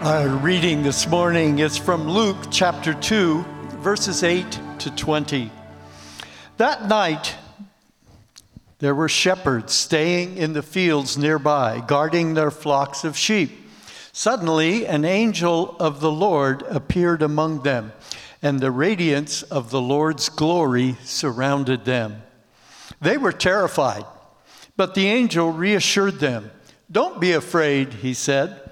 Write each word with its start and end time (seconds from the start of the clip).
Our 0.00 0.28
reading 0.28 0.84
this 0.84 1.08
morning 1.08 1.58
is 1.58 1.76
from 1.76 2.08
Luke 2.08 2.36
chapter 2.52 2.94
2, 2.94 3.44
verses 3.80 4.22
8 4.22 4.46
to 4.78 4.94
20. 4.94 5.50
That 6.56 6.86
night, 6.86 7.34
there 8.78 8.94
were 8.94 9.08
shepherds 9.08 9.72
staying 9.72 10.36
in 10.36 10.52
the 10.52 10.62
fields 10.62 11.18
nearby, 11.18 11.82
guarding 11.84 12.34
their 12.34 12.52
flocks 12.52 13.02
of 13.02 13.16
sheep. 13.16 13.50
Suddenly, 14.12 14.86
an 14.86 15.04
angel 15.04 15.74
of 15.80 15.98
the 15.98 16.12
Lord 16.12 16.62
appeared 16.68 17.20
among 17.20 17.64
them, 17.64 17.90
and 18.40 18.60
the 18.60 18.70
radiance 18.70 19.42
of 19.42 19.70
the 19.70 19.80
Lord's 19.80 20.28
glory 20.28 20.96
surrounded 21.02 21.84
them. 21.84 22.22
They 23.00 23.18
were 23.18 23.32
terrified, 23.32 24.04
but 24.76 24.94
the 24.94 25.08
angel 25.08 25.50
reassured 25.50 26.20
them. 26.20 26.52
Don't 26.88 27.20
be 27.20 27.32
afraid, 27.32 27.94
he 27.94 28.14
said. 28.14 28.67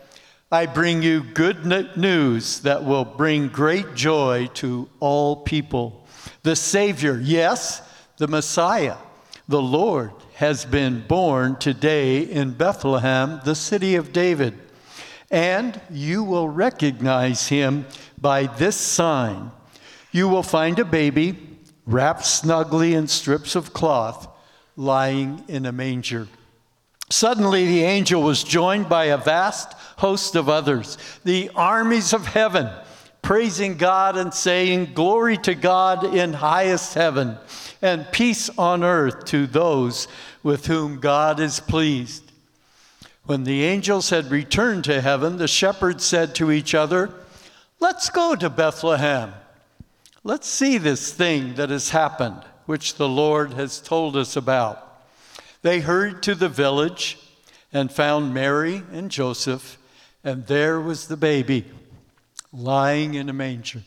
I 0.51 0.67
bring 0.67 1.03
you 1.03 1.25
good 1.25 1.67
news 1.97 2.61
that 2.61 2.85
will 2.85 3.05
bring 3.05 3.49
great 3.49 3.97
joy 3.97 4.49
to 4.55 4.89
all 5.01 5.35
people. 5.35 6.07
The 6.45 6.55
Savior, 6.55 7.21
yes, 7.21 7.83
the 8.19 8.29
Messiah, 8.29 8.95
the 9.49 9.61
Lord, 9.61 10.13
has 10.35 10.65
been 10.65 11.05
born 11.09 11.57
today 11.57 12.21
in 12.21 12.53
Bethlehem, 12.53 13.41
the 13.45 13.57
city 13.57 13.97
of 13.97 14.13
David. 14.13 14.57
And 15.33 15.81
you 15.91 16.23
will 16.23 16.49
recognize 16.49 17.49
him 17.49 17.85
by 18.17 18.47
this 18.47 18.77
sign. 18.77 19.51
You 20.13 20.29
will 20.29 20.45
find 20.45 20.79
a 20.79 20.85
baby 20.85 21.37
wrapped 21.87 22.25
snugly 22.25 22.95
in 22.95 23.09
strips 23.09 23.57
of 23.57 23.73
cloth, 23.73 24.29
lying 24.77 25.43
in 25.49 25.67
a 25.67 25.73
manger. 25.73 26.29
Suddenly, 27.11 27.67
the 27.67 27.83
angel 27.83 28.23
was 28.23 28.45
joined 28.45 28.89
by 28.89 29.07
a 29.07 29.17
vast 29.17 29.75
host 29.97 30.37
of 30.37 30.49
others, 30.49 30.99
the 31.25 31.51
armies 31.55 32.13
of 32.13 32.27
heaven, 32.27 32.69
praising 33.23 33.77
God 33.77 34.17
and 34.17 34.33
saying, 34.33 34.93
Glory 34.95 35.37
to 35.39 35.55
God 35.55 36.15
in 36.15 36.35
highest 36.35 36.95
heaven, 36.95 37.39
and 37.83 38.11
peace 38.13 38.51
on 38.57 38.85
earth 38.85 39.25
to 39.27 39.47
those 39.47 40.09
with 40.43 40.67
whom 40.67 41.01
God 41.01 41.41
is 41.41 41.61
pleased. 41.61 42.23
When 43.25 43.43
the 43.43 43.65
angels 43.65 44.11
had 44.11 44.31
returned 44.31 44.85
to 44.85 45.01
heaven, 45.01 45.37
the 45.39 45.49
shepherds 45.49 46.05
said 46.05 46.35
to 46.37 46.53
each 46.53 46.75
other, 46.75 47.13
Let's 47.81 48.09
go 48.09 48.37
to 48.37 48.49
Bethlehem. 48.49 49.35
Let's 50.23 50.49
see 50.49 50.79
this 50.79 51.13
thing 51.13 51.55
that 51.55 51.71
has 51.71 51.91
happened, 51.91 52.43
which 52.67 52.95
the 52.95 53.09
Lord 53.09 53.55
has 53.55 53.81
told 53.81 54.17
us 54.17 54.37
about. 54.37 54.83
They 55.63 55.81
hurried 55.81 56.23
to 56.23 56.35
the 56.35 56.49
village 56.49 57.19
and 57.73 57.91
found 57.91 58.33
Mary 58.33 58.83
and 58.93 59.11
Joseph, 59.11 59.79
and 60.27 60.45
there 60.49 60.81
was 60.81 61.07
the 61.07 61.17
baby 61.17 61.65
lying 62.53 63.15
in 63.15 63.29
a 63.29 63.33
manger. 63.33 63.81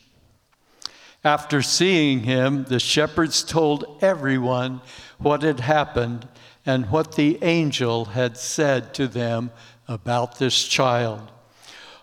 After 1.22 1.60
seeing 1.60 2.20
him, 2.20 2.64
the 2.64 2.80
shepherds 2.80 3.42
told 3.42 3.98
everyone 4.00 4.80
what 5.18 5.42
had 5.42 5.60
happened 5.60 6.26
and 6.64 6.90
what 6.90 7.14
the 7.14 7.38
angel 7.42 8.06
had 8.06 8.38
said 8.38 8.94
to 8.94 9.06
them 9.06 9.50
about 9.86 10.38
this 10.38 10.66
child. 10.66 11.30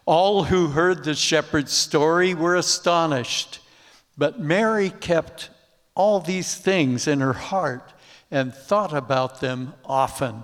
All 0.06 0.44
who 0.44 0.68
heard 0.68 1.04
the 1.04 1.16
shepherd's 1.16 1.74
story 1.74 2.36
were 2.36 2.56
astonished, 2.56 3.60
but 4.20 4.40
Mary 4.40 4.92
kept 4.92 5.50
all 5.96 6.20
these 6.20 6.54
things 6.54 7.08
in 7.08 7.22
her 7.22 7.34
heart 7.34 7.92
and 8.30 8.54
thought 8.54 8.94
about 8.94 9.42
them 9.42 9.74
often. 9.84 10.44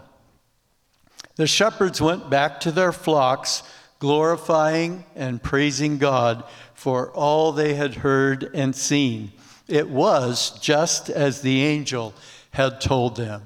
The 1.36 1.46
shepherds 1.48 2.02
went 2.02 2.32
back 2.32 2.60
to 2.62 2.72
their 2.72 2.92
flocks, 2.92 3.62
glorifying 4.04 5.06
and 5.16 5.42
praising 5.42 5.98
God 5.98 6.44
for 6.74 7.10
all 7.12 7.54
they 7.54 7.76
had 7.76 7.96
heard 7.96 8.52
and 8.54 8.76
seen. 8.76 9.32
It 9.66 9.88
was 9.88 10.60
just 10.60 11.10
as 11.10 11.42
the 11.42 11.64
angel 11.64 12.14
had 12.52 12.82
told 12.82 13.16
them. 13.16 13.44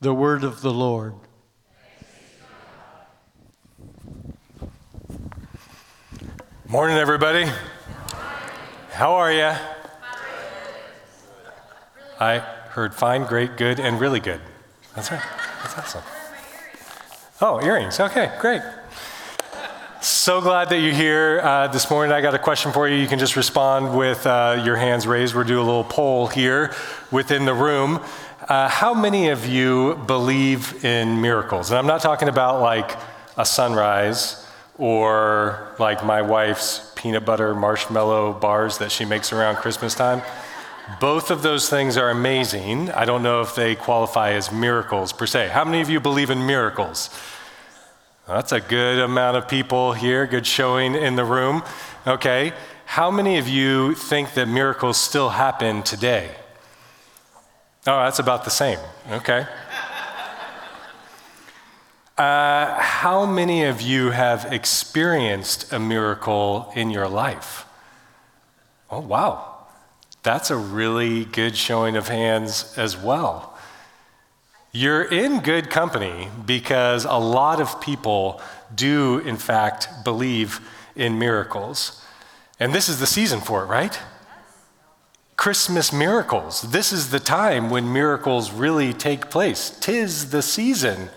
The 0.00 0.14
word 0.14 0.44
of 0.44 0.62
the 0.62 0.72
Lord. 0.72 1.14
Morning, 6.68 6.96
everybody. 6.96 7.50
How 8.92 9.14
are 9.14 9.32
you? 9.32 9.52
I 12.20 12.38
heard 12.68 12.94
fine, 12.94 13.24
great, 13.24 13.56
good, 13.56 13.80
and 13.80 13.98
really 13.98 14.20
good. 14.20 14.40
That's 14.94 15.10
right. 15.10 15.22
That's 15.60 15.76
awesome. 15.76 16.02
Oh, 17.40 17.60
earrings. 17.60 17.98
Okay, 17.98 18.30
great. 18.40 18.62
So 20.22 20.40
glad 20.40 20.68
that 20.68 20.78
you're 20.78 20.94
here 20.94 21.40
uh, 21.42 21.66
this 21.66 21.90
morning. 21.90 22.12
I 22.12 22.20
got 22.20 22.32
a 22.32 22.38
question 22.38 22.70
for 22.70 22.88
you. 22.88 22.94
You 22.94 23.08
can 23.08 23.18
just 23.18 23.34
respond 23.34 23.98
with 23.98 24.24
uh, 24.24 24.62
your 24.64 24.76
hands 24.76 25.04
raised. 25.04 25.34
We'll 25.34 25.42
do 25.42 25.58
a 25.58 25.64
little 25.64 25.82
poll 25.82 26.28
here 26.28 26.72
within 27.10 27.44
the 27.44 27.54
room. 27.54 28.00
Uh, 28.48 28.68
how 28.68 28.94
many 28.94 29.30
of 29.30 29.48
you 29.48 29.96
believe 30.06 30.84
in 30.84 31.20
miracles? 31.20 31.72
And 31.72 31.78
I'm 31.80 31.88
not 31.88 32.02
talking 32.02 32.28
about 32.28 32.62
like 32.62 32.96
a 33.36 33.44
sunrise 33.44 34.46
or 34.78 35.74
like 35.80 36.04
my 36.04 36.22
wife's 36.22 36.92
peanut 36.94 37.24
butter 37.24 37.52
marshmallow 37.52 38.34
bars 38.34 38.78
that 38.78 38.92
she 38.92 39.04
makes 39.04 39.32
around 39.32 39.56
Christmas 39.56 39.92
time. 39.92 40.22
Both 41.00 41.32
of 41.32 41.42
those 41.42 41.68
things 41.68 41.96
are 41.96 42.10
amazing. 42.10 42.92
I 42.92 43.06
don't 43.06 43.24
know 43.24 43.40
if 43.40 43.56
they 43.56 43.74
qualify 43.74 44.34
as 44.34 44.52
miracles 44.52 45.12
per 45.12 45.26
se. 45.26 45.48
How 45.48 45.64
many 45.64 45.80
of 45.80 45.90
you 45.90 45.98
believe 45.98 46.30
in 46.30 46.46
miracles? 46.46 47.10
That's 48.26 48.52
a 48.52 48.60
good 48.60 49.00
amount 49.00 49.36
of 49.36 49.48
people 49.48 49.92
here, 49.94 50.26
good 50.26 50.46
showing 50.46 50.94
in 50.94 51.16
the 51.16 51.24
room. 51.24 51.62
Okay. 52.06 52.52
How 52.84 53.10
many 53.10 53.38
of 53.38 53.48
you 53.48 53.94
think 53.94 54.34
that 54.34 54.46
miracles 54.46 54.96
still 54.96 55.30
happen 55.30 55.82
today? 55.82 56.30
Oh, 57.86 58.04
that's 58.04 58.20
about 58.20 58.44
the 58.44 58.50
same. 58.50 58.78
Okay. 59.10 59.46
Uh, 62.16 62.78
how 62.78 63.26
many 63.26 63.64
of 63.64 63.80
you 63.80 64.10
have 64.10 64.52
experienced 64.52 65.72
a 65.72 65.80
miracle 65.80 66.70
in 66.76 66.90
your 66.90 67.08
life? 67.08 67.64
Oh, 68.90 69.00
wow. 69.00 69.66
That's 70.22 70.50
a 70.50 70.56
really 70.56 71.24
good 71.24 71.56
showing 71.56 71.96
of 71.96 72.06
hands 72.06 72.74
as 72.76 72.96
well. 72.96 73.51
You're 74.74 75.02
in 75.02 75.40
good 75.40 75.68
company 75.68 76.28
because 76.46 77.04
a 77.04 77.18
lot 77.18 77.60
of 77.60 77.78
people 77.82 78.40
do, 78.74 79.18
in 79.18 79.36
fact, 79.36 79.88
believe 80.02 80.60
in 80.96 81.18
miracles. 81.18 82.02
And 82.58 82.74
this 82.74 82.88
is 82.88 82.98
the 82.98 83.06
season 83.06 83.40
for 83.40 83.64
it, 83.64 83.66
right? 83.66 84.00
Christmas 85.36 85.92
miracles. 85.92 86.62
This 86.62 86.90
is 86.90 87.10
the 87.10 87.20
time 87.20 87.68
when 87.68 87.92
miracles 87.92 88.50
really 88.50 88.94
take 88.94 89.28
place. 89.28 89.76
Tis 89.80 90.30
the 90.30 90.40
season. 90.40 91.10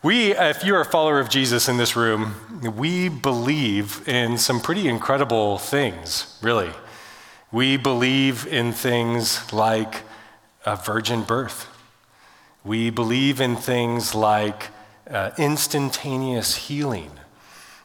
We, 0.00 0.36
if 0.36 0.62
you're 0.62 0.80
a 0.80 0.84
follower 0.84 1.18
of 1.18 1.28
Jesus 1.28 1.68
in 1.68 1.76
this 1.76 1.96
room, 1.96 2.34
we 2.76 3.08
believe 3.08 4.06
in 4.06 4.38
some 4.38 4.60
pretty 4.60 4.86
incredible 4.86 5.58
things, 5.58 6.38
really. 6.40 6.70
We 7.50 7.76
believe 7.76 8.46
in 8.46 8.72
things 8.72 9.52
like 9.52 10.02
a 10.64 10.76
virgin 10.76 11.22
birth. 11.22 11.71
We 12.64 12.90
believe 12.90 13.40
in 13.40 13.56
things 13.56 14.14
like 14.14 14.68
uh, 15.10 15.30
instantaneous 15.36 16.54
healing. 16.54 17.10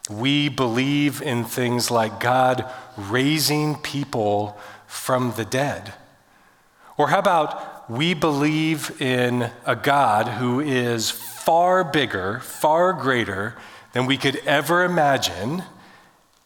We 0.08 0.48
believe 0.48 1.20
in 1.20 1.44
things 1.44 1.90
like 1.90 2.20
God 2.20 2.64
raising 2.96 3.74
people 3.76 4.56
from 4.86 5.32
the 5.36 5.44
dead. 5.44 5.94
Or 6.96 7.08
how 7.08 7.18
about 7.18 7.90
we 7.90 8.14
believe 8.14 9.00
in 9.00 9.50
a 9.66 9.76
God 9.76 10.28
who 10.28 10.60
is 10.60 11.10
far 11.10 11.84
bigger, 11.84 12.40
far 12.40 12.92
greater 12.92 13.56
than 13.92 14.06
we 14.06 14.16
could 14.16 14.36
ever 14.46 14.84
imagine, 14.84 15.64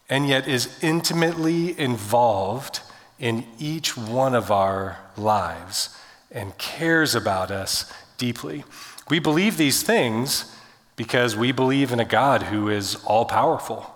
and 0.09 0.29
yet 0.29 0.49
is 0.49 0.79
intimately 0.83 1.79
involved 1.79 2.81
in 3.19 3.47
each 3.59 3.97
one 3.97 4.35
of 4.35 4.51
our 4.51 4.99
lives 5.17 5.97
and 6.31 6.57
cares 6.59 7.15
about 7.15 7.51
us 7.51 7.93
deeply. 8.23 8.63
We 9.11 9.19
believe 9.19 9.57
these 9.57 9.83
things 9.83 10.55
because 10.95 11.35
we 11.35 11.51
believe 11.51 11.91
in 11.91 11.99
a 11.99 12.05
God 12.05 12.45
who 12.45 12.69
is 12.69 12.95
all 13.05 13.25
powerful, 13.25 13.93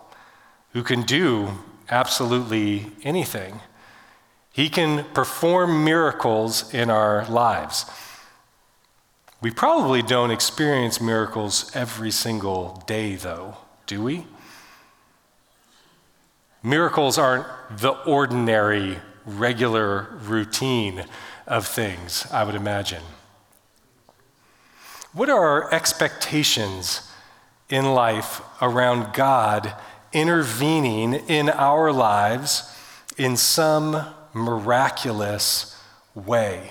who 0.73 0.82
can 0.82 1.02
do 1.02 1.50
absolutely 1.88 2.90
anything. 3.05 3.61
He 4.50 4.69
can 4.69 5.05
perform 5.14 5.84
miracles 5.84 6.75
in 6.75 6.90
our 6.90 7.25
lives. 7.26 7.87
We 9.40 9.52
probably 9.52 10.02
don't 10.02 10.32
experience 10.32 11.00
miracles 11.00 11.70
every 11.72 12.11
single 12.11 12.82
day, 12.88 13.14
though, 13.14 13.58
do 13.87 14.02
we? 14.02 14.26
Miracles 16.64 17.17
aren't 17.17 17.46
the 17.70 17.93
ordinary 18.05 18.99
regular 19.25 20.19
routine 20.25 21.05
of 21.46 21.64
things, 21.64 22.26
I 22.32 22.43
would 22.43 22.56
imagine. 22.56 23.05
What 25.17 25.31
are 25.31 25.47
our 25.47 25.73
expectations 25.73 27.11
in 27.71 27.95
life 27.95 28.43
around 28.61 29.15
God 29.15 29.75
intervening 30.13 31.15
in 31.15 31.49
our 31.49 31.91
lives 31.91 32.71
in 33.17 33.39
some 33.39 34.07
miraculous 34.35 35.75
way. 36.15 36.71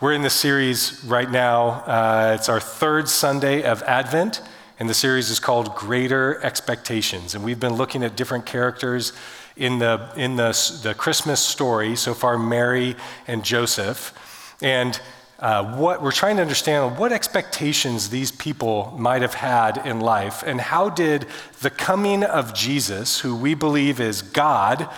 We're 0.00 0.14
in 0.14 0.22
the 0.22 0.30
series 0.30 1.04
right 1.04 1.30
now. 1.30 1.82
Uh, 1.84 2.36
it's 2.38 2.48
our 2.48 2.58
third 2.58 3.10
Sunday 3.10 3.62
of 3.62 3.82
Advent, 3.82 4.40
and 4.78 4.88
the 4.88 4.94
series 4.94 5.28
is 5.28 5.40
called 5.40 5.74
Greater 5.74 6.42
Expectations. 6.42 7.34
And 7.34 7.44
we've 7.44 7.60
been 7.60 7.74
looking 7.74 8.02
at 8.02 8.16
different 8.16 8.46
characters 8.46 9.12
in 9.58 9.78
the, 9.78 10.10
in 10.16 10.36
the, 10.36 10.80
the 10.82 10.94
Christmas 10.94 11.44
story, 11.44 11.96
so 11.96 12.14
far, 12.14 12.38
Mary 12.38 12.96
and 13.26 13.44
Joseph. 13.44 14.14
And 14.62 14.98
uh, 15.40 15.76
what 15.76 16.02
we're 16.02 16.12
trying 16.12 16.36
to 16.36 16.42
understand 16.42 16.98
what 16.98 17.12
expectations 17.12 18.10
these 18.10 18.30
people 18.30 18.94
might 18.98 19.22
have 19.22 19.34
had 19.34 19.78
in 19.86 19.98
life, 19.98 20.42
and 20.46 20.60
how 20.60 20.90
did 20.90 21.26
the 21.62 21.70
coming 21.70 22.22
of 22.22 22.54
Jesus, 22.54 23.20
who 23.20 23.34
we 23.34 23.54
believe 23.54 24.00
is 24.00 24.20
God, 24.20 24.88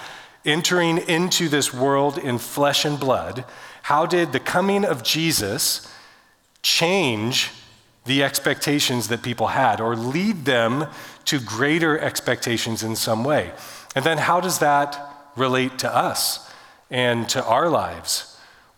entering 0.44 0.98
into 0.98 1.48
this 1.48 1.72
world 1.72 2.18
in 2.18 2.38
flesh 2.38 2.84
and 2.84 2.98
blood, 2.98 3.44
how 3.82 4.04
did 4.04 4.32
the 4.32 4.40
coming 4.40 4.84
of 4.84 5.04
Jesus 5.04 5.88
change 6.62 7.50
the 8.04 8.24
expectations 8.24 9.06
that 9.08 9.22
people 9.22 9.48
had 9.48 9.80
or 9.80 9.94
lead 9.94 10.44
them 10.44 10.86
to 11.24 11.38
greater 11.38 11.96
expectations 11.98 12.82
in 12.82 12.96
some 12.96 13.22
way? 13.22 13.52
And 13.94 14.04
then 14.04 14.18
how 14.18 14.40
does 14.40 14.58
that 14.58 15.30
relate 15.36 15.78
to 15.78 15.94
us 15.94 16.50
and 16.90 17.28
to 17.28 17.44
our 17.44 17.68
lives? 17.68 18.31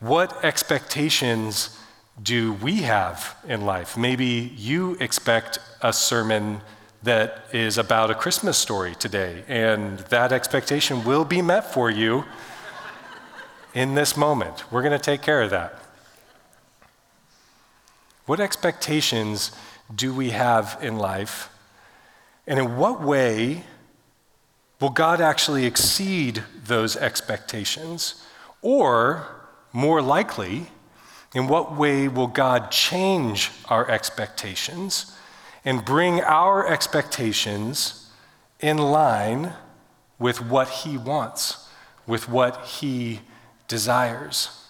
What 0.05 0.45
expectations 0.45 1.81
do 2.23 2.53
we 2.53 2.83
have 2.83 3.35
in 3.49 3.65
life? 3.65 3.97
Maybe 3.97 4.53
you 4.55 4.99
expect 5.01 5.59
a 5.81 5.95
sermon 5.95 6.61
that 7.03 7.47
is 7.55 7.79
about 7.79 8.11
a 8.11 8.15
Christmas 8.15 8.59
story 8.59 8.95
today, 8.97 9.45
and 9.49 10.01
that 10.11 10.31
expectation 10.31 11.05
will 11.05 11.25
be 11.25 11.41
met 11.41 11.73
for 11.73 11.89
you 11.89 12.27
in 13.73 13.95
this 13.95 14.15
moment. 14.15 14.71
We're 14.71 14.83
going 14.83 14.93
to 14.93 14.99
take 14.99 15.23
care 15.23 15.41
of 15.41 15.49
that. 15.53 15.75
What 18.27 18.41
expectations 18.41 19.53
do 19.95 20.13
we 20.13 20.33
have 20.33 20.77
in 20.83 20.99
life? 20.99 21.49
And 22.47 22.59
in 22.59 22.77
what 22.77 23.01
way 23.01 23.65
will 24.83 24.91
God 24.91 25.23
actually 25.23 25.65
exceed 25.65 26.43
those 26.67 26.95
expectations? 26.95 28.23
Or, 28.61 29.34
more 29.75 30.01
likely, 30.01 30.69
in 31.35 31.49
what 31.49 31.77
way 31.77 32.07
will 32.09 32.29
God 32.29 32.71
change 32.71 33.51
our 33.69 33.91
expectations 33.91 35.15
and 35.65 35.85
bring 35.85 36.21
our 36.21 36.67
expectations 36.67 38.09
in 38.61 38.79
line 38.79 39.53
with 40.19 40.41
what 40.41 40.69
He 40.69 40.97
wants, 40.97 41.69
with 42.07 42.29
what 42.29 42.65
He 42.65 43.21
desires. 43.67 44.61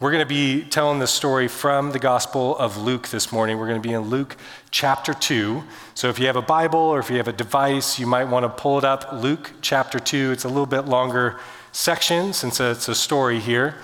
We're 0.00 0.10
going 0.10 0.22
to 0.22 0.26
be 0.26 0.62
telling 0.64 0.98
the 0.98 1.06
story 1.06 1.48
from 1.48 1.92
the 1.92 1.98
Gospel 1.98 2.58
of 2.58 2.76
Luke 2.76 3.08
this 3.08 3.32
morning. 3.32 3.56
We're 3.56 3.68
going 3.68 3.80
to 3.80 3.88
be 3.88 3.94
in 3.94 4.02
Luke 4.02 4.36
chapter 4.70 5.14
2. 5.14 5.64
So 5.94 6.10
if 6.10 6.18
you 6.18 6.26
have 6.26 6.36
a 6.36 6.42
Bible 6.42 6.78
or 6.78 6.98
if 6.98 7.08
you 7.08 7.16
have 7.16 7.28
a 7.28 7.32
device, 7.32 7.98
you 7.98 8.06
might 8.06 8.24
want 8.24 8.44
to 8.44 8.50
pull 8.50 8.76
it 8.76 8.84
up. 8.84 9.14
Luke 9.14 9.52
chapter 9.62 9.98
2. 9.98 10.32
It's 10.32 10.44
a 10.44 10.48
little 10.48 10.66
bit 10.66 10.82
longer 10.82 11.38
section 11.74 12.32
since 12.32 12.60
it's 12.60 12.88
a 12.88 12.94
story 12.94 13.40
here. 13.40 13.74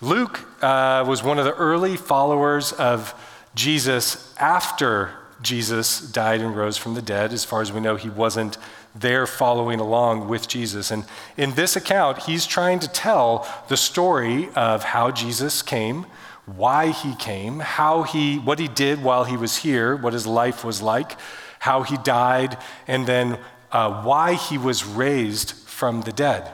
Luke 0.00 0.40
uh, 0.62 1.04
was 1.06 1.24
one 1.24 1.40
of 1.40 1.44
the 1.44 1.54
early 1.54 1.96
followers 1.96 2.72
of 2.72 3.14
Jesus 3.56 4.32
after 4.38 5.10
Jesus 5.42 6.00
died 6.00 6.40
and 6.40 6.56
rose 6.56 6.76
from 6.76 6.94
the 6.94 7.02
dead. 7.02 7.32
As 7.32 7.44
far 7.44 7.60
as 7.60 7.72
we 7.72 7.80
know, 7.80 7.96
he 7.96 8.08
wasn't 8.08 8.58
there 8.94 9.26
following 9.26 9.80
along 9.80 10.28
with 10.28 10.46
Jesus. 10.46 10.92
And 10.92 11.04
in 11.36 11.54
this 11.54 11.74
account, 11.74 12.22
he's 12.22 12.46
trying 12.46 12.78
to 12.78 12.88
tell 12.88 13.48
the 13.68 13.76
story 13.76 14.48
of 14.54 14.84
how 14.84 15.10
Jesus 15.10 15.62
came, 15.62 16.06
why 16.46 16.92
he 16.92 17.16
came, 17.16 17.58
how 17.58 18.04
he, 18.04 18.38
what 18.38 18.60
he 18.60 18.68
did 18.68 19.02
while 19.02 19.24
he 19.24 19.36
was 19.36 19.58
here, 19.58 19.96
what 19.96 20.12
his 20.12 20.28
life 20.28 20.64
was 20.64 20.80
like, 20.80 21.16
how 21.58 21.82
he 21.82 21.96
died, 21.96 22.56
and 22.86 23.04
then 23.06 23.36
uh, 23.72 24.02
why 24.04 24.34
he 24.34 24.58
was 24.58 24.84
raised 24.84 25.52
from 25.52 26.02
the 26.02 26.12
dead. 26.12 26.52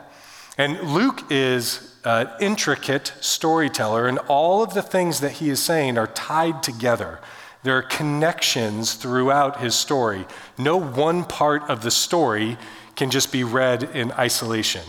And 0.58 0.80
Luke 0.80 1.22
is 1.30 1.94
an 2.04 2.28
intricate 2.40 3.12
storyteller, 3.20 4.08
and 4.08 4.18
all 4.26 4.62
of 4.62 4.74
the 4.74 4.82
things 4.82 5.20
that 5.20 5.32
he 5.32 5.50
is 5.50 5.62
saying 5.62 5.96
are 5.96 6.08
tied 6.08 6.64
together. 6.64 7.20
There 7.62 7.76
are 7.78 7.82
connections 7.82 8.94
throughout 8.94 9.60
his 9.60 9.76
story. 9.76 10.26
No 10.58 10.76
one 10.76 11.24
part 11.24 11.62
of 11.70 11.82
the 11.82 11.90
story 11.92 12.58
can 12.96 13.10
just 13.10 13.30
be 13.30 13.44
read 13.44 13.84
in 13.84 14.10
isolation. 14.12 14.82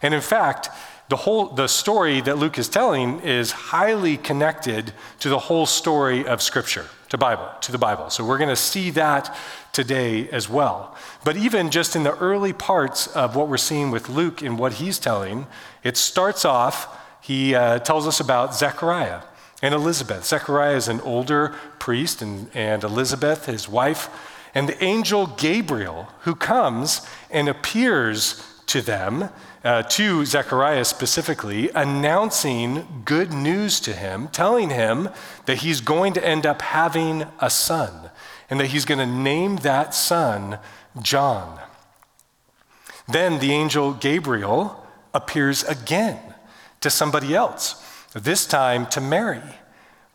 And 0.00 0.14
in 0.14 0.20
fact, 0.20 0.68
the 1.08 1.16
whole 1.16 1.46
the 1.46 1.68
story 1.68 2.20
that 2.20 2.38
Luke 2.38 2.58
is 2.58 2.68
telling 2.68 3.20
is 3.20 3.52
highly 3.52 4.16
connected 4.16 4.92
to 5.20 5.28
the 5.28 5.38
whole 5.38 5.66
story 5.66 6.26
of 6.26 6.42
scripture, 6.42 6.86
to 7.10 7.18
Bible, 7.18 7.48
to 7.62 7.72
the 7.72 7.78
Bible. 7.78 8.10
So 8.10 8.24
we're 8.24 8.38
going 8.38 8.50
to 8.50 8.56
see 8.56 8.90
that 8.90 9.36
today 9.76 10.28
as 10.30 10.48
well. 10.48 10.96
But 11.22 11.36
even 11.36 11.70
just 11.70 11.94
in 11.94 12.02
the 12.02 12.16
early 12.16 12.52
parts 12.52 13.06
of 13.08 13.36
what 13.36 13.48
we're 13.48 13.58
seeing 13.58 13.90
with 13.90 14.08
Luke 14.08 14.42
and 14.42 14.58
what 14.58 14.74
he's 14.74 14.98
telling, 14.98 15.46
it 15.84 15.96
starts 15.96 16.44
off 16.44 16.88
he 17.20 17.54
uh, 17.54 17.80
tells 17.80 18.06
us 18.06 18.20
about 18.20 18.54
Zechariah 18.54 19.20
and 19.60 19.74
Elizabeth. 19.74 20.24
Zechariah 20.24 20.76
is 20.76 20.86
an 20.86 21.00
older 21.00 21.56
priest, 21.80 22.22
and, 22.22 22.48
and 22.54 22.84
Elizabeth, 22.84 23.46
his 23.46 23.68
wife, 23.68 24.08
and 24.54 24.68
the 24.68 24.82
angel 24.82 25.26
Gabriel, 25.26 26.08
who 26.20 26.36
comes 26.36 27.04
and 27.30 27.48
appears 27.48 28.42
to 28.66 28.80
them, 28.80 29.28
uh, 29.64 29.82
to 29.82 30.24
Zechariah 30.24 30.84
specifically, 30.84 31.68
announcing 31.74 33.02
good 33.04 33.32
news 33.32 33.80
to 33.80 33.92
him, 33.92 34.28
telling 34.28 34.70
him 34.70 35.08
that 35.46 35.58
he's 35.58 35.80
going 35.80 36.12
to 36.12 36.24
end 36.24 36.46
up 36.46 36.62
having 36.62 37.24
a 37.40 37.50
son, 37.50 38.05
and 38.48 38.60
that 38.60 38.66
he's 38.66 38.84
going 38.84 38.98
to 38.98 39.06
name 39.06 39.56
that 39.56 39.94
son 39.94 40.58
John. 41.02 41.60
Then 43.08 43.38
the 43.38 43.52
angel 43.52 43.92
Gabriel 43.92 44.86
appears 45.14 45.62
again 45.64 46.18
to 46.80 46.90
somebody 46.90 47.34
else 47.34 47.82
this 48.12 48.46
time 48.46 48.86
to 48.86 49.00
Mary. 49.00 49.42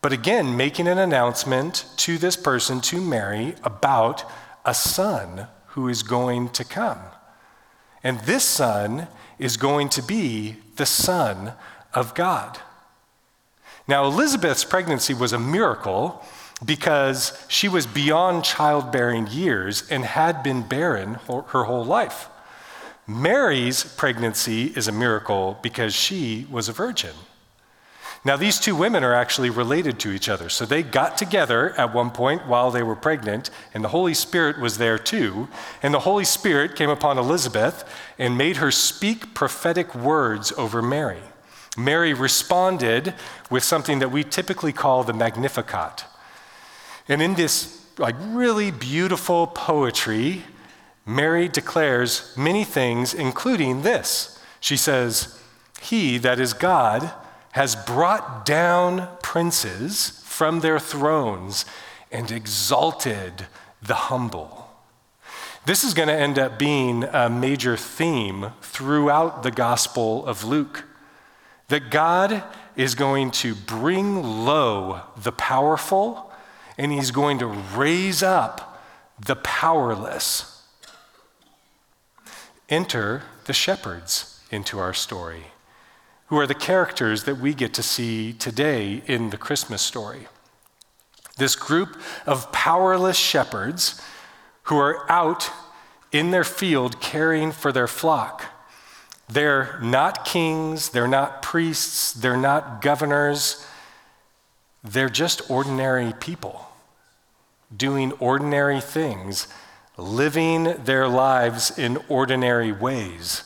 But 0.01 0.13
again, 0.13 0.57
making 0.57 0.87
an 0.87 0.97
announcement 0.97 1.85
to 1.97 2.17
this 2.17 2.35
person, 2.35 2.81
to 2.81 2.99
Mary, 2.99 3.55
about 3.63 4.23
a 4.65 4.73
son 4.73 5.47
who 5.67 5.87
is 5.87 6.03
going 6.03 6.49
to 6.49 6.63
come. 6.63 6.99
And 8.03 8.19
this 8.21 8.43
son 8.43 9.07
is 9.37 9.57
going 9.57 9.89
to 9.89 10.01
be 10.01 10.57
the 10.75 10.85
Son 10.85 11.53
of 11.93 12.15
God. 12.15 12.59
Now, 13.87 14.05
Elizabeth's 14.05 14.63
pregnancy 14.63 15.13
was 15.13 15.33
a 15.33 15.39
miracle 15.39 16.23
because 16.63 17.45
she 17.47 17.67
was 17.67 17.85
beyond 17.85 18.43
childbearing 18.43 19.27
years 19.27 19.89
and 19.89 20.05
had 20.05 20.43
been 20.43 20.61
barren 20.61 21.15
her 21.27 21.63
whole 21.63 21.85
life. 21.85 22.27
Mary's 23.07 23.83
pregnancy 23.83 24.67
is 24.75 24.87
a 24.87 24.91
miracle 24.91 25.59
because 25.61 25.93
she 25.93 26.47
was 26.49 26.69
a 26.69 26.73
virgin. 26.73 27.15
Now, 28.23 28.37
these 28.37 28.59
two 28.59 28.75
women 28.75 29.03
are 29.03 29.15
actually 29.15 29.49
related 29.49 29.99
to 30.01 30.11
each 30.11 30.29
other. 30.29 30.47
So 30.47 30.63
they 30.63 30.83
got 30.83 31.17
together 31.17 31.73
at 31.79 31.91
one 31.91 32.11
point 32.11 32.45
while 32.45 32.69
they 32.69 32.83
were 32.83 32.95
pregnant, 32.95 33.49
and 33.73 33.83
the 33.83 33.89
Holy 33.89 34.13
Spirit 34.13 34.59
was 34.59 34.77
there 34.77 34.99
too. 34.99 35.47
And 35.81 35.91
the 35.91 36.01
Holy 36.01 36.25
Spirit 36.25 36.75
came 36.75 36.91
upon 36.91 37.17
Elizabeth 37.17 37.83
and 38.19 38.37
made 38.37 38.57
her 38.57 38.69
speak 38.69 39.33
prophetic 39.33 39.95
words 39.95 40.51
over 40.55 40.83
Mary. 40.83 41.21
Mary 41.75 42.13
responded 42.13 43.15
with 43.49 43.63
something 43.63 43.97
that 43.99 44.11
we 44.11 44.23
typically 44.23 44.73
call 44.73 45.03
the 45.03 45.13
Magnificat. 45.13 46.05
And 47.11 47.21
in 47.21 47.33
this 47.33 47.77
like 47.97 48.15
really 48.21 48.71
beautiful 48.71 49.45
poetry, 49.45 50.43
Mary 51.05 51.49
declares 51.49 52.33
many 52.37 52.63
things, 52.63 53.13
including 53.13 53.81
this. 53.81 54.39
She 54.61 54.77
says, 54.77 55.37
He, 55.81 56.17
that 56.19 56.39
is 56.39 56.53
God, 56.53 57.11
has 57.51 57.75
brought 57.75 58.45
down 58.45 59.09
princes 59.21 60.23
from 60.23 60.61
their 60.61 60.79
thrones 60.79 61.65
and 62.13 62.31
exalted 62.31 63.45
the 63.81 64.07
humble. 64.07 64.69
This 65.65 65.83
is 65.83 65.93
going 65.93 66.07
to 66.07 66.15
end 66.15 66.39
up 66.39 66.57
being 66.57 67.03
a 67.03 67.29
major 67.29 67.75
theme 67.75 68.53
throughout 68.61 69.43
the 69.43 69.51
Gospel 69.51 70.25
of 70.25 70.45
Luke 70.45 70.85
that 71.67 71.91
God 71.91 72.41
is 72.77 72.95
going 72.95 73.31
to 73.31 73.53
bring 73.53 74.45
low 74.45 75.01
the 75.17 75.33
powerful 75.33 76.30
and 76.81 76.91
he's 76.91 77.11
going 77.11 77.37
to 77.37 77.45
raise 77.45 78.23
up 78.23 78.83
the 79.23 79.35
powerless. 79.35 80.63
Enter 82.69 83.21
the 83.45 83.53
shepherds 83.53 84.41
into 84.49 84.79
our 84.79 84.91
story 84.91 85.43
who 86.25 86.39
are 86.39 86.47
the 86.47 86.55
characters 86.55 87.25
that 87.25 87.37
we 87.37 87.53
get 87.53 87.71
to 87.75 87.83
see 87.83 88.33
today 88.33 89.03
in 89.05 89.29
the 89.29 89.37
Christmas 89.37 89.79
story. 89.79 90.27
This 91.37 91.55
group 91.55 91.97
of 92.25 92.51
powerless 92.51 93.17
shepherds 93.17 94.01
who 94.63 94.77
are 94.77 95.05
out 95.07 95.51
in 96.11 96.31
their 96.31 96.43
field 96.43 96.99
caring 96.99 97.51
for 97.51 97.71
their 97.71 97.87
flock. 97.87 98.45
They're 99.29 99.79
not 99.83 100.25
kings, 100.25 100.89
they're 100.89 101.07
not 101.07 101.43
priests, 101.43 102.11
they're 102.11 102.35
not 102.35 102.81
governors, 102.81 103.63
they're 104.83 105.09
just 105.09 105.47
ordinary 105.47 106.11
people 106.19 106.69
doing 107.75 108.11
ordinary 108.13 108.81
things, 108.81 109.47
living 109.97 110.75
their 110.83 111.07
lives 111.07 111.77
in 111.77 111.97
ordinary 112.09 112.71
ways, 112.71 113.43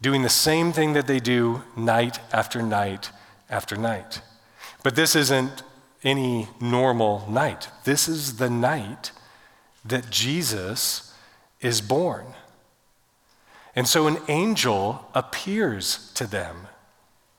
doing 0.00 0.22
the 0.22 0.28
same 0.28 0.72
thing 0.72 0.92
that 0.94 1.06
they 1.06 1.20
do 1.20 1.62
night 1.76 2.18
after 2.32 2.62
night 2.62 3.10
after 3.48 3.76
night. 3.76 4.22
But 4.82 4.96
this 4.96 5.14
isn't 5.14 5.62
any 6.02 6.48
normal 6.60 7.26
night. 7.28 7.68
This 7.84 8.08
is 8.08 8.36
the 8.36 8.50
night 8.50 9.12
that 9.84 10.10
Jesus 10.10 11.14
is 11.60 11.80
born. 11.80 12.26
And 13.76 13.86
so 13.86 14.06
an 14.06 14.18
angel 14.28 15.08
appears 15.14 16.12
to 16.14 16.26
them, 16.26 16.68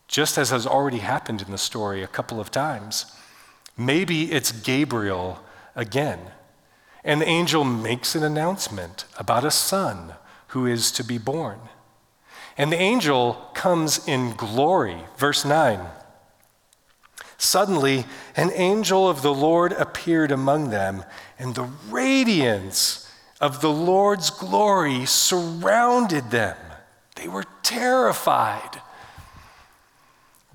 just 0.07 0.37
as 0.37 0.49
has 0.49 0.65
already 0.65 0.99
happened 0.99 1.41
in 1.41 1.51
the 1.51 1.57
story 1.57 2.03
a 2.03 2.07
couple 2.07 2.39
of 2.39 2.51
times. 2.51 3.05
Maybe 3.77 4.31
it's 4.31 4.51
Gabriel 4.51 5.39
again. 5.75 6.19
And 7.03 7.21
the 7.21 7.27
angel 7.27 7.63
makes 7.63 8.15
an 8.15 8.23
announcement 8.23 9.05
about 9.17 9.45
a 9.45 9.51
son 9.51 10.13
who 10.47 10.65
is 10.65 10.91
to 10.91 11.03
be 11.03 11.17
born. 11.17 11.59
And 12.57 12.71
the 12.71 12.79
angel 12.79 13.49
comes 13.53 14.07
in 14.07 14.35
glory. 14.35 14.97
Verse 15.17 15.45
9. 15.45 15.79
Suddenly, 17.37 18.05
an 18.35 18.51
angel 18.53 19.09
of 19.09 19.23
the 19.23 19.33
Lord 19.33 19.71
appeared 19.71 20.31
among 20.31 20.69
them, 20.69 21.03
and 21.39 21.55
the 21.55 21.69
radiance 21.89 23.11
of 23.39 23.61
the 23.61 23.71
Lord's 23.71 24.29
glory 24.29 25.07
surrounded 25.07 26.29
them. 26.29 26.55
They 27.15 27.27
were 27.27 27.45
terrified. 27.63 28.81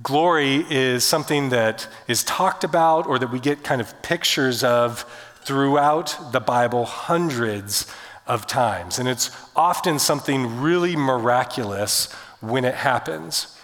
Glory 0.03 0.65
is 0.69 1.05
something 1.05 1.49
that 1.49 1.89
is 2.07 2.23
talked 2.25 2.65
about 2.65 3.07
or 3.07 3.19
that 3.19 3.31
we 3.33 3.41
get 3.41 3.65
kind 3.65 3.81
of 3.81 4.03
pictures 4.03 4.63
of 4.63 5.05
throughout 5.43 6.33
the 6.33 6.41
Bible 6.41 6.85
hundreds 6.85 7.87
of 8.27 8.47
times. 8.47 8.99
And 8.99 9.09
it's 9.09 9.31
often 9.55 9.99
something 9.99 10.61
really 10.61 10.97
miraculous 10.97 12.13
when 12.41 12.65
it 12.65 12.75
happens. 12.75 13.56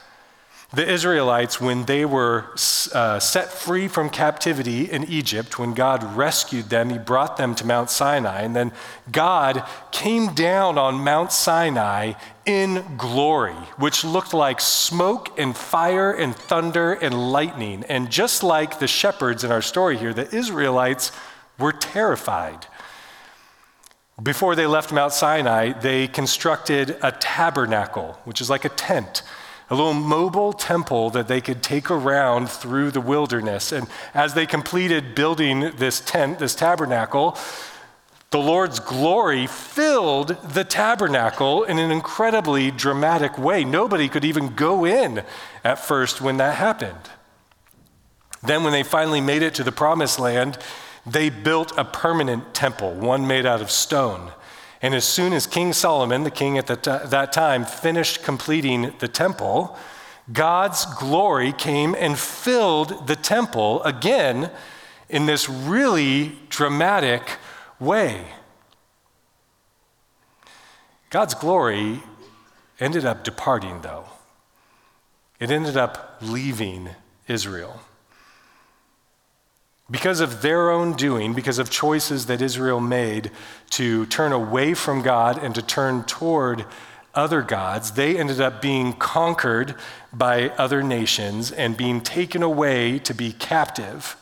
The 0.75 0.91
Israelites, 0.91 1.61
when 1.61 1.85
they 1.85 2.07
were 2.07 2.47
uh, 2.95 3.19
set 3.19 3.53
free 3.53 3.89
from 3.89 4.09
captivity 4.09 4.91
in 4.91 5.05
Egypt, 5.05 5.59
when 5.59 5.75
God 5.75 6.17
rescued 6.17 6.71
them, 6.71 6.89
He 6.89 6.97
brought 6.97 7.37
them 7.37 7.55
to 7.57 7.67
Mount 7.67 7.91
Sinai. 7.91 8.41
And 8.41 8.57
then 8.57 8.73
God 9.11 9.65
came 9.91 10.33
down 10.33 10.79
on 10.79 10.95
Mount 10.95 11.31
Sinai 11.31 12.15
in 12.47 12.97
glory, 12.97 13.53
which 13.77 14.03
looked 14.03 14.33
like 14.33 14.63
smoke 14.63 15.39
and 15.39 15.55
fire 15.55 16.11
and 16.11 16.35
thunder 16.35 16.95
and 16.95 17.31
lightning. 17.31 17.85
And 17.91 18.11
just 18.11 18.43
like 18.43 18.79
the 18.79 18.89
shepherds 18.89 19.45
in 19.45 19.53
our 19.53 19.63
story 19.63 19.99
here, 19.99 20.15
the 20.15 20.35
Israelites 20.35 21.13
were 21.59 21.73
terrified. 21.73 22.67
Before 24.23 24.57
they 24.57 24.67
left 24.67 24.91
Mount 24.91 25.13
Sinai, 25.13 25.73
they 25.73 26.09
constructed 26.09 26.97
a 27.03 27.13
tabernacle, 27.13 28.19
which 28.25 28.41
is 28.41 28.49
like 28.49 28.65
a 28.65 28.71
tent 28.71 29.23
a 29.73 29.75
little 29.75 29.95
mobile 29.95 30.53
temple 30.53 31.09
that 31.09 31.29
they 31.29 31.41
could 31.41 31.63
take 31.63 31.91
around 31.91 32.51
through 32.51 32.91
the 32.91 33.01
wilderness. 33.01 33.73
And 33.73 33.89
as 34.13 34.35
they 34.35 34.45
completed 34.45 35.15
building 35.15 35.73
this 35.79 35.99
tent, 35.99 36.39
this 36.41 36.55
tabernacle, 36.55 37.39
the 38.29 38.39
Lord's 38.39 38.81
glory 38.81 39.47
filled 39.47 40.29
the 40.43 40.65
tabernacle 40.65 41.65
in 41.65 41.79
an 41.79 41.91
incredibly 41.91 42.71
dramatic 42.71 43.39
way. 43.39 43.65
Nobody 43.65 44.11
could 44.11 44.27
even 44.27 44.55
go 44.55 44.85
in 44.85 45.23
at 45.65 45.79
first 45.79 46.21
when 46.21 46.37
that 46.37 46.57
happened. 46.57 47.09
Then, 48.43 48.65
when 48.65 48.75
they 48.75 48.83
finally 48.83 49.23
made 49.23 49.41
it 49.41 49.55
to 49.55 49.65
the 49.65 49.73
promised 49.73 50.19
land, 50.19 50.59
they 51.07 51.31
built 51.31 51.73
a 51.79 51.85
permanent 51.85 52.53
temple, 52.53 52.93
one 52.93 53.27
made 53.27 53.47
out 53.47 53.63
of 53.63 53.71
stone. 53.71 54.33
And 54.83 54.95
as 54.97 55.05
soon 55.05 55.33
as 55.33 55.47
King 55.47 55.73
Solomon, 55.73 56.25
the 56.25 56.31
king 56.31 56.59
at 56.59 56.67
t- 56.67 56.75
that 56.75 57.33
time, 57.33 57.65
finished 57.65 58.25
completing 58.25 58.93
the 58.99 59.07
temple, 59.07 59.77
God's 60.33 60.85
glory 60.97 61.53
came 61.53 61.95
and 61.95 62.19
filled 62.19 63.07
the 63.07 63.15
temple 63.15 63.83
again 63.85 64.51
in 65.09 65.27
this 65.27 65.49
really 65.49 66.37
dramatic 66.49 67.23
way. 67.79 68.25
God's 71.11 71.35
glory 71.35 72.03
ended 72.81 73.05
up 73.05 73.23
departing, 73.23 73.83
though. 73.83 74.07
It 75.39 75.51
ended 75.51 75.77
up 75.77 76.19
leaving 76.21 76.91
Israel. 77.29 77.81
Because 79.93 80.21
of 80.21 80.41
their 80.41 80.71
own 80.71 80.95
doing, 80.95 81.35
because 81.35 81.59
of 81.59 81.69
choices 81.69 82.25
that 82.27 82.41
Israel 82.41 82.81
made 82.81 83.31
to 83.71 84.07
turn 84.07 84.33
away 84.33 84.73
from 84.73 85.03
God 85.03 85.37
and 85.37 85.55
to 85.55 85.61
turn 85.61 86.05
toward 86.05 86.65
other 87.15 87.43
gods, 87.43 87.93
they 87.93 88.19
ended 88.19 88.41
up 88.41 88.63
being 88.63 88.95
conquered 88.95 89.75
by 90.11 90.49
other 90.57 90.83
nations 90.83 91.53
and 91.53 91.77
being 91.77 92.01
taken 92.01 92.43
away 92.43 92.99
to 93.01 93.13
be 93.13 93.35
captive. 93.35 94.17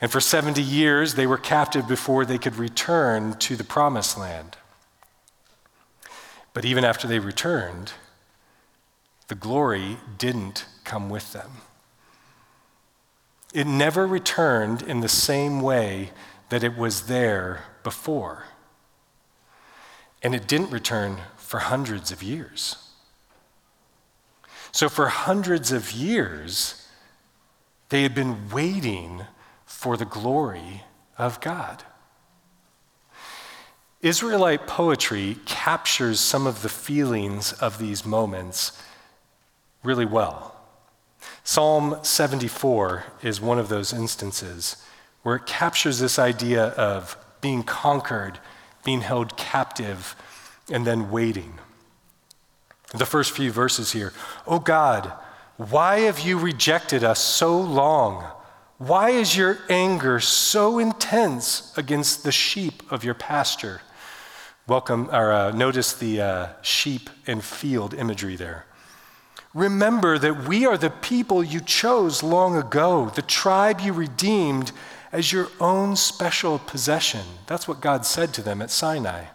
And 0.00 0.12
for 0.12 0.20
70 0.20 0.62
years, 0.62 1.16
they 1.16 1.26
were 1.26 1.38
captive 1.38 1.88
before 1.88 2.24
they 2.24 2.38
could 2.38 2.54
return 2.54 3.36
to 3.38 3.56
the 3.56 3.64
promised 3.64 4.16
land. 4.16 4.56
But 6.52 6.64
even 6.64 6.84
after 6.84 7.08
they 7.08 7.18
returned, 7.18 7.94
the 9.26 9.34
glory 9.34 9.96
didn't 10.18 10.66
come 10.84 11.10
with 11.10 11.32
them. 11.32 11.50
It 13.54 13.68
never 13.68 14.04
returned 14.04 14.82
in 14.82 15.00
the 15.00 15.08
same 15.08 15.60
way 15.60 16.10
that 16.48 16.64
it 16.64 16.76
was 16.76 17.02
there 17.02 17.64
before. 17.84 18.46
And 20.22 20.34
it 20.34 20.48
didn't 20.48 20.72
return 20.72 21.18
for 21.36 21.60
hundreds 21.60 22.10
of 22.10 22.20
years. 22.20 22.76
So, 24.72 24.88
for 24.88 25.06
hundreds 25.06 25.70
of 25.70 25.92
years, 25.92 26.88
they 27.90 28.02
had 28.02 28.12
been 28.14 28.50
waiting 28.50 29.22
for 29.64 29.96
the 29.96 30.04
glory 30.04 30.82
of 31.16 31.40
God. 31.40 31.84
Israelite 34.00 34.66
poetry 34.66 35.36
captures 35.46 36.18
some 36.18 36.46
of 36.46 36.62
the 36.62 36.68
feelings 36.68 37.52
of 37.52 37.78
these 37.78 38.04
moments 38.04 38.82
really 39.84 40.04
well. 40.04 40.53
Psalm 41.46 41.98
74 42.02 43.04
is 43.22 43.38
one 43.38 43.58
of 43.58 43.68
those 43.68 43.92
instances 43.92 44.82
where 45.22 45.36
it 45.36 45.44
captures 45.44 45.98
this 45.98 46.18
idea 46.18 46.68
of 46.68 47.18
being 47.42 47.62
conquered, 47.62 48.38
being 48.82 49.02
held 49.02 49.36
captive, 49.36 50.16
and 50.72 50.86
then 50.86 51.10
waiting. 51.10 51.58
The 52.94 53.04
first 53.04 53.32
few 53.32 53.52
verses 53.52 53.92
here 53.92 54.14
Oh 54.46 54.58
God, 54.58 55.12
why 55.58 56.00
have 56.00 56.20
you 56.20 56.38
rejected 56.38 57.04
us 57.04 57.20
so 57.20 57.60
long? 57.60 58.24
Why 58.78 59.10
is 59.10 59.36
your 59.36 59.58
anger 59.68 60.20
so 60.20 60.78
intense 60.78 61.76
against 61.76 62.24
the 62.24 62.32
sheep 62.32 62.82
of 62.90 63.04
your 63.04 63.14
pasture? 63.14 63.82
Welcome, 64.66 65.10
or 65.12 65.30
uh, 65.30 65.50
notice 65.50 65.92
the 65.92 66.22
uh, 66.22 66.48
sheep 66.62 67.10
and 67.26 67.44
field 67.44 67.92
imagery 67.92 68.36
there. 68.36 68.64
Remember 69.54 70.18
that 70.18 70.48
we 70.48 70.66
are 70.66 70.76
the 70.76 70.90
people 70.90 71.42
you 71.42 71.60
chose 71.60 72.24
long 72.24 72.56
ago, 72.56 73.10
the 73.14 73.22
tribe 73.22 73.80
you 73.80 73.92
redeemed 73.92 74.72
as 75.12 75.32
your 75.32 75.48
own 75.60 75.94
special 75.94 76.58
possession. 76.58 77.22
That's 77.46 77.68
what 77.68 77.80
God 77.80 78.04
said 78.04 78.34
to 78.34 78.42
them 78.42 78.60
at 78.60 78.72
Sinai. 78.72 79.26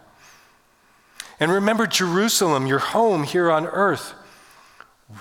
And 1.40 1.50
remember 1.50 1.86
Jerusalem, 1.86 2.66
your 2.66 2.80
home 2.80 3.24
here 3.24 3.50
on 3.50 3.66
earth. 3.66 4.12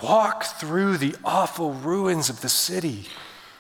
Walk 0.04 0.44
through 0.44 0.98
the 0.98 1.16
awful 1.24 1.72
ruins 1.72 2.30
of 2.30 2.42
the 2.42 2.50
city. 2.50 3.06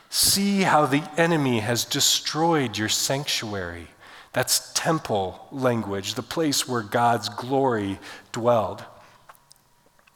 See 0.10 0.63
how 0.63 0.86
the 0.86 1.10
enemy 1.15 1.62
has 1.62 1.86
destroyed 1.86 2.77
your 2.77 2.89
sanctuary. 2.89 3.88
That's 4.34 4.74
temple 4.74 5.48
language, 5.51 6.15
the 6.15 6.22
place 6.22 6.67
where 6.67 6.81
God's 6.81 7.29
glory 7.29 7.98
dwelled. 8.34 8.84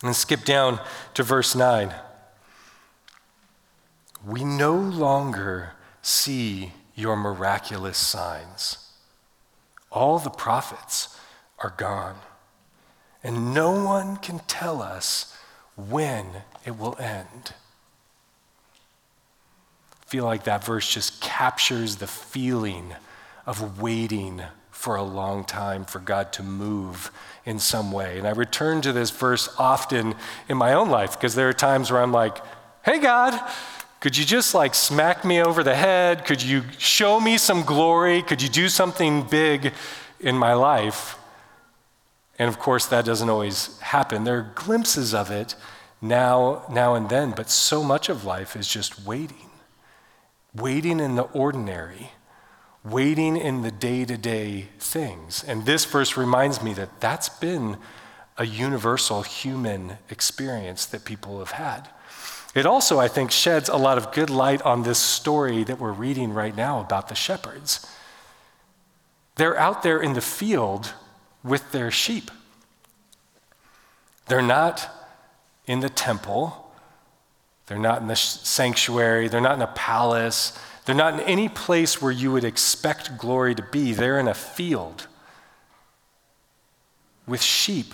And 0.03 0.15
skip 0.15 0.43
down 0.43 0.79
to 1.15 1.23
verse 1.23 1.55
9. 1.55 1.93
We 4.25 4.43
no 4.43 4.75
longer 4.75 5.71
see 6.01 6.73
your 6.93 7.15
miraculous 7.15 7.97
signs. 7.97 8.91
All 9.91 10.19
the 10.19 10.29
prophets 10.29 11.17
are 11.59 11.73
gone, 11.77 12.17
and 13.23 13.53
no 13.53 13.83
one 13.83 14.17
can 14.17 14.39
tell 14.39 14.81
us 14.81 15.35
when 15.75 16.27
it 16.65 16.77
will 16.77 16.97
end. 16.99 17.53
feel 20.05 20.25
like 20.25 20.43
that 20.43 20.63
verse 20.63 20.87
just 20.93 21.21
captures 21.21 21.95
the 21.95 22.05
feeling 22.05 22.93
of 23.47 23.81
waiting 23.81 24.43
for 24.73 24.95
a 24.97 25.03
long 25.03 25.45
time 25.45 25.85
for 25.85 25.99
God 25.99 26.33
to 26.33 26.43
move 26.43 27.11
in 27.45 27.59
some 27.59 27.91
way. 27.91 28.17
And 28.17 28.27
I 28.27 28.31
return 28.31 28.81
to 28.81 28.91
this 28.91 29.11
verse 29.11 29.47
often 29.57 30.15
in 30.49 30.57
my 30.57 30.73
own 30.73 30.89
life 30.89 31.13
because 31.13 31.35
there 31.35 31.47
are 31.47 31.53
times 31.53 31.89
where 31.89 32.01
I'm 32.01 32.11
like, 32.11 32.39
hey, 32.83 32.99
God, 32.99 33.39
could 34.01 34.17
you 34.17 34.25
just 34.25 34.53
like 34.53 34.75
smack 34.75 35.23
me 35.23 35.41
over 35.41 35.63
the 35.63 35.75
head? 35.75 36.25
Could 36.25 36.43
you 36.43 36.63
show 36.77 37.21
me 37.21 37.37
some 37.37 37.63
glory? 37.63 38.21
Could 38.21 38.41
you 38.41 38.49
do 38.49 38.67
something 38.67 39.23
big 39.23 39.71
in 40.19 40.37
my 40.37 40.53
life? 40.53 41.17
And 42.37 42.49
of 42.49 42.59
course, 42.59 42.85
that 42.87 43.05
doesn't 43.05 43.29
always 43.29 43.79
happen. 43.79 44.25
There 44.25 44.39
are 44.39 44.51
glimpses 44.55 45.13
of 45.13 45.31
it 45.31 45.55
now, 46.01 46.65
now 46.69 46.95
and 46.95 47.07
then, 47.07 47.31
but 47.31 47.49
so 47.49 47.83
much 47.83 48.09
of 48.09 48.25
life 48.25 48.57
is 48.57 48.67
just 48.67 49.05
waiting. 49.05 49.49
Waiting 50.53 50.99
in 50.99 51.15
the 51.15 51.23
ordinary, 51.23 52.11
waiting 52.83 53.37
in 53.37 53.61
the 53.61 53.71
day 53.71 54.05
to 54.05 54.17
day 54.17 54.67
things. 54.79 55.43
And 55.43 55.65
this 55.65 55.85
verse 55.85 56.17
reminds 56.17 56.61
me 56.61 56.73
that 56.73 56.99
that's 56.99 57.29
been 57.29 57.77
a 58.37 58.45
universal 58.45 59.21
human 59.21 59.97
experience 60.09 60.85
that 60.87 61.05
people 61.05 61.39
have 61.39 61.51
had. 61.51 61.87
It 62.55 62.65
also, 62.65 62.99
I 62.99 63.07
think, 63.07 63.31
sheds 63.31 63.69
a 63.69 63.77
lot 63.77 63.97
of 63.97 64.11
good 64.11 64.29
light 64.29 64.61
on 64.61 64.83
this 64.83 64.99
story 64.99 65.63
that 65.63 65.79
we're 65.79 65.91
reading 65.91 66.33
right 66.33 66.55
now 66.55 66.79
about 66.81 67.07
the 67.07 67.15
shepherds. 67.15 67.87
They're 69.35 69.57
out 69.57 69.81
there 69.81 69.99
in 69.99 70.13
the 70.13 70.21
field 70.21 70.93
with 71.43 71.71
their 71.71 71.89
sheep. 71.89 72.29
They're 74.27 74.41
not 74.41 74.89
in 75.65 75.79
the 75.79 75.89
temple, 75.89 76.71
they're 77.67 77.79
not 77.79 78.01
in 78.01 78.07
the 78.07 78.15
sanctuary, 78.15 79.27
they're 79.27 79.41
not 79.41 79.55
in 79.55 79.61
a 79.61 79.67
palace, 79.67 80.57
they're 80.85 80.95
not 80.95 81.13
in 81.13 81.19
any 81.21 81.47
place 81.49 82.01
where 82.01 82.11
you 82.11 82.31
would 82.31 82.43
expect 82.43 83.17
glory 83.17 83.55
to 83.55 83.63
be. 83.71 83.93
They're 83.93 84.19
in 84.19 84.27
a 84.27 84.33
field 84.33 85.07
with 87.25 87.41
sheep. 87.41 87.93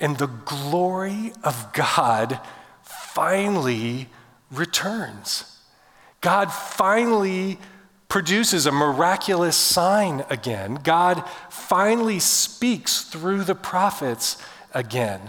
And 0.00 0.16
the 0.16 0.26
glory 0.26 1.32
of 1.42 1.72
God 1.72 2.40
finally 2.82 4.08
returns. 4.50 5.58
God 6.20 6.52
finally 6.52 7.58
produces 8.08 8.64
a 8.66 8.72
miraculous 8.72 9.56
sign 9.56 10.24
again. 10.30 10.78
God 10.82 11.22
finally 11.50 12.18
speaks 12.18 13.02
through 13.02 13.44
the 13.44 13.54
prophets 13.54 14.38
again. 14.72 15.20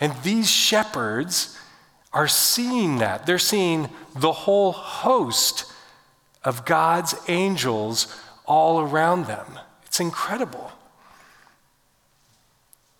And 0.00 0.12
these 0.22 0.50
shepherds 0.50 1.56
are 2.12 2.28
seeing 2.28 2.98
that. 2.98 3.26
They're 3.26 3.38
seeing 3.38 3.90
the 4.16 4.32
whole 4.32 4.72
host 4.72 5.69
of 6.44 6.64
God's 6.64 7.14
angels 7.28 8.16
all 8.46 8.80
around 8.80 9.26
them. 9.26 9.58
It's 9.86 10.00
incredible. 10.00 10.72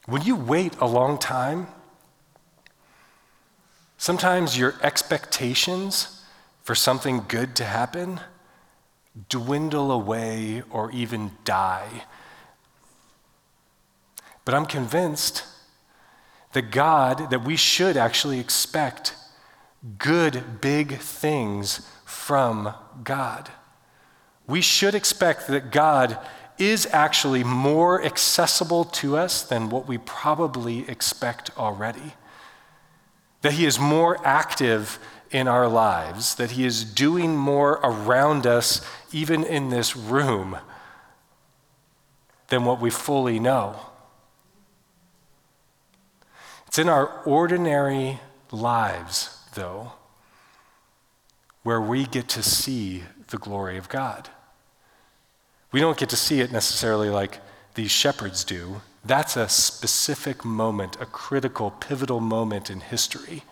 When 0.07 0.23
you 0.23 0.37
wait 0.37 0.77
a 0.81 0.87
long 0.87 1.19
time, 1.19 1.69
Sometimes 4.01 4.57
your 4.57 4.77
expectations 4.83 6.25
for 6.63 6.75
something 6.75 7.23
good 7.29 7.55
to 7.57 7.67
happen 7.67 8.19
dwindle 9.29 9.93
away 9.93 10.63
or 10.71 10.91
even 10.93 11.33
die. 11.45 12.05
But 14.47 14.55
I'm 14.55 14.65
convinced 14.65 15.45
that 16.55 16.71
God, 16.71 17.29
that 17.29 17.45
we 17.45 17.57
should 17.57 17.99
actually 17.99 18.41
expect 18.41 19.15
good, 19.99 20.61
big 20.61 20.99
things 20.99 21.89
from 22.05 22.75
God. 23.05 23.51
We 24.47 24.61
should 24.61 24.95
expect 24.95 25.47
that 25.49 25.71
God 25.71 26.19
is 26.59 26.87
actually 26.93 27.45
more 27.45 28.05
accessible 28.05 28.85
to 28.85 29.17
us 29.17 29.43
than 29.43 29.71
what 29.71 29.89
we 29.89 29.97
probably 29.99 30.89
expect 30.89 31.57
already 31.57 32.15
that 33.43 33.55
He 33.55 33.65
is 33.65 33.79
more 33.79 34.25
active 34.27 34.99
in 35.31 35.49
our 35.49 35.69
lives, 35.69 36.35
that 36.35 36.53
He 36.53 36.65
is 36.65 36.85
doing 36.85 37.37
more 37.37 37.81
around 37.83 38.47
us, 38.47 38.87
even 39.13 39.45
in 39.45 39.71
this 39.71 39.97
room, 39.97 40.59
than 42.49 42.65
what 42.65 42.81
we 42.81 42.91
fully 42.91 43.39
know. 43.39 43.77
It's 46.67 46.79
in 46.79 46.89
our 46.89 47.23
ordinary 47.25 48.21
lives, 48.51 49.39
though, 49.55 49.93
where 51.63 51.81
we 51.81 52.07
get 52.07 52.29
to 52.31 52.43
see 52.43 53.05
the 53.29 53.39
glory 53.39 53.77
of 53.77 53.89
God. 53.89 54.31
We 55.73 55.81
don't 55.81 55.99
get 55.99 56.09
to 56.11 56.17
see 56.17 56.41
it 56.41 56.51
necessarily 56.51 57.11
like 57.11 57.39
these 57.75 57.91
shepherds 57.91 58.45
do 58.45 58.81
that's 59.05 59.37
a 59.37 59.49
specific 59.49 60.45
moment, 60.45 60.97
a 61.01 61.07
critical, 61.07 61.71
pivotal 61.71 62.21
moment 62.21 62.71
in 62.71 62.81
history. 62.81 63.45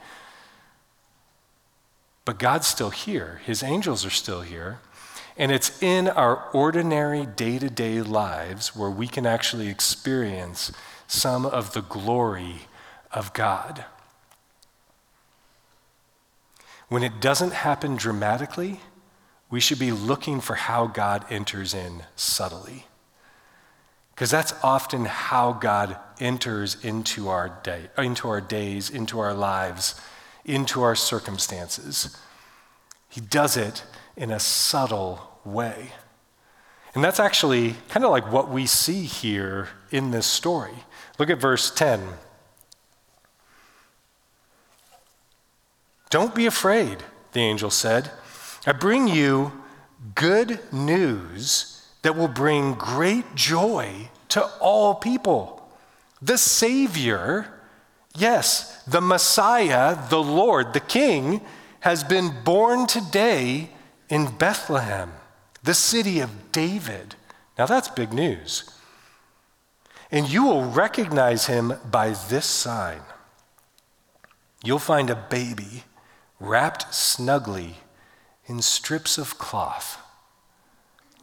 But 2.25 2.39
God's 2.39 2.67
still 2.67 2.91
here, 2.91 3.41
His 3.45 3.63
angels 3.63 4.05
are 4.05 4.11
still 4.11 4.43
here. 4.43 4.81
And 5.39 5.53
it's 5.53 5.81
in 5.83 6.09
our 6.09 6.51
ordinary 6.53 7.25
day 7.25 7.59
to 7.61 7.71
day 7.71 8.03
lives 8.03 8.75
where 8.75 8.91
we 8.91 9.07
can 9.07 9.25
actually 9.25 9.69
experience 9.69 10.73
some 11.07 11.47
of 11.47 11.73
the 11.73 11.81
glory 11.81 12.67
of 13.13 13.33
God. 13.33 13.85
When 16.89 17.03
it 17.03 17.21
doesn't 17.21 17.53
happen 17.53 17.97
dramatically, 17.97 18.81
we 19.51 19.61
should 19.61 19.79
be 19.79 19.93
looking 19.93 20.41
for 20.41 20.55
how 20.55 20.87
God 20.87 21.25
enters 21.31 21.75
in 21.75 22.05
subtly. 22.17 22.87
Because 24.15 24.31
that's 24.31 24.53
often 24.65 25.05
how 25.05 25.53
God 25.53 25.97
enters 26.19 26.83
into 26.85 27.29
our 27.29 27.61
day, 27.63 27.89
into 27.97 28.29
our 28.29 28.41
days, 28.41 28.91
into 28.91 29.21
our 29.21 29.33
lives, 29.33 30.01
into 30.45 30.83
our 30.83 30.95
circumstances. 30.95 32.17
He 33.09 33.21
does 33.21 33.57
it 33.57 33.85
in 34.17 34.31
a 34.31 34.41
subtle 34.41 35.39
way. 35.45 35.93
And 36.95 37.05
that's 37.05 37.21
actually 37.21 37.77
kind 37.89 38.05
of 38.05 38.11
like 38.11 38.33
what 38.33 38.51
we 38.51 38.67
see 38.67 39.05
here 39.05 39.69
in 39.91 40.11
this 40.11 40.27
story. 40.27 40.75
Look 41.19 41.31
at 41.31 41.41
verse 41.41 41.71
10. 41.71 42.03
Don't 46.11 46.35
be 46.35 46.47
afraid, 46.47 47.05
the 47.33 47.41
angel 47.41 47.71
said. 47.71 48.11
I 48.67 48.73
bring 48.73 49.09
you 49.09 49.53
good 50.15 50.61
news 50.73 51.87
that 52.03 52.17
will 52.17 52.29
bring 52.29 52.75
great 52.75 53.35
joy 53.35 54.11
to 54.31 54.45
all 54.61 54.95
people. 54.95 55.69
The 56.23 56.39
Savior, 56.39 57.53
yes, 58.17 58.83
the 58.85 59.01
Messiah, 59.01 60.09
the 60.09 60.23
Lord, 60.23 60.73
the 60.73 60.81
King, 60.81 61.41
has 61.81 62.03
been 62.03 62.33
born 62.45 62.87
today 62.87 63.71
in 64.09 64.37
Bethlehem, 64.37 65.13
the 65.63 65.75
city 65.75 66.21
of 66.21 66.53
David. 66.53 67.15
Now 67.59 67.67
that's 67.67 67.89
big 67.89 68.13
news. 68.13 68.71
And 70.11 70.29
you 70.29 70.45
will 70.45 70.65
recognize 70.65 71.47
him 71.47 71.75
by 71.91 72.11
this 72.29 72.47
sign. 72.47 73.03
You'll 74.65 74.79
find 74.79 75.11
a 75.11 75.15
baby 75.15 75.85
wrapped 76.41 76.95
snugly 76.95 77.79
in 78.47 78.63
strips 78.63 79.19
of 79.19 79.39
cloth 79.39 79.99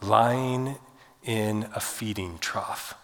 lying 0.02 0.76
in 1.22 1.68
a 1.74 1.80
feeding 1.80 2.38
trough, 2.38 2.94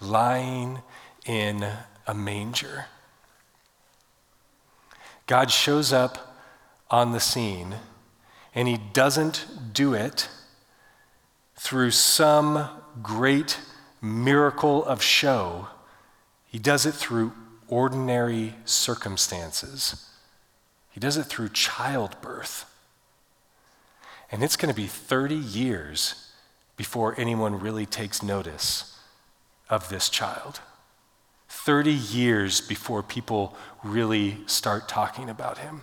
lying 0.00 0.82
in 1.26 1.66
a 2.06 2.14
manger. 2.14 2.86
God 5.26 5.50
shows 5.50 5.92
up 5.92 6.36
on 6.90 7.12
the 7.12 7.20
scene, 7.20 7.76
and 8.54 8.68
he 8.68 8.78
doesn't 8.92 9.72
do 9.72 9.94
it 9.94 10.28
through 11.56 11.90
some 11.90 12.68
great 13.02 13.58
miracle 14.00 14.84
of 14.84 15.02
show. 15.02 15.68
He 16.46 16.58
does 16.58 16.84
it 16.84 16.94
through 16.94 17.32
ordinary 17.68 18.54
circumstances. 18.64 20.11
He 20.92 21.00
does 21.00 21.16
it 21.16 21.24
through 21.24 21.48
childbirth. 21.48 22.66
And 24.30 24.42
it's 24.42 24.56
going 24.56 24.72
to 24.72 24.80
be 24.80 24.86
30 24.86 25.34
years 25.34 26.30
before 26.76 27.14
anyone 27.18 27.58
really 27.58 27.86
takes 27.86 28.22
notice 28.22 28.98
of 29.68 29.88
this 29.88 30.08
child. 30.08 30.60
30 31.48 31.92
years 31.92 32.60
before 32.60 33.02
people 33.02 33.56
really 33.82 34.38
start 34.46 34.88
talking 34.88 35.28
about 35.28 35.58
him. 35.58 35.82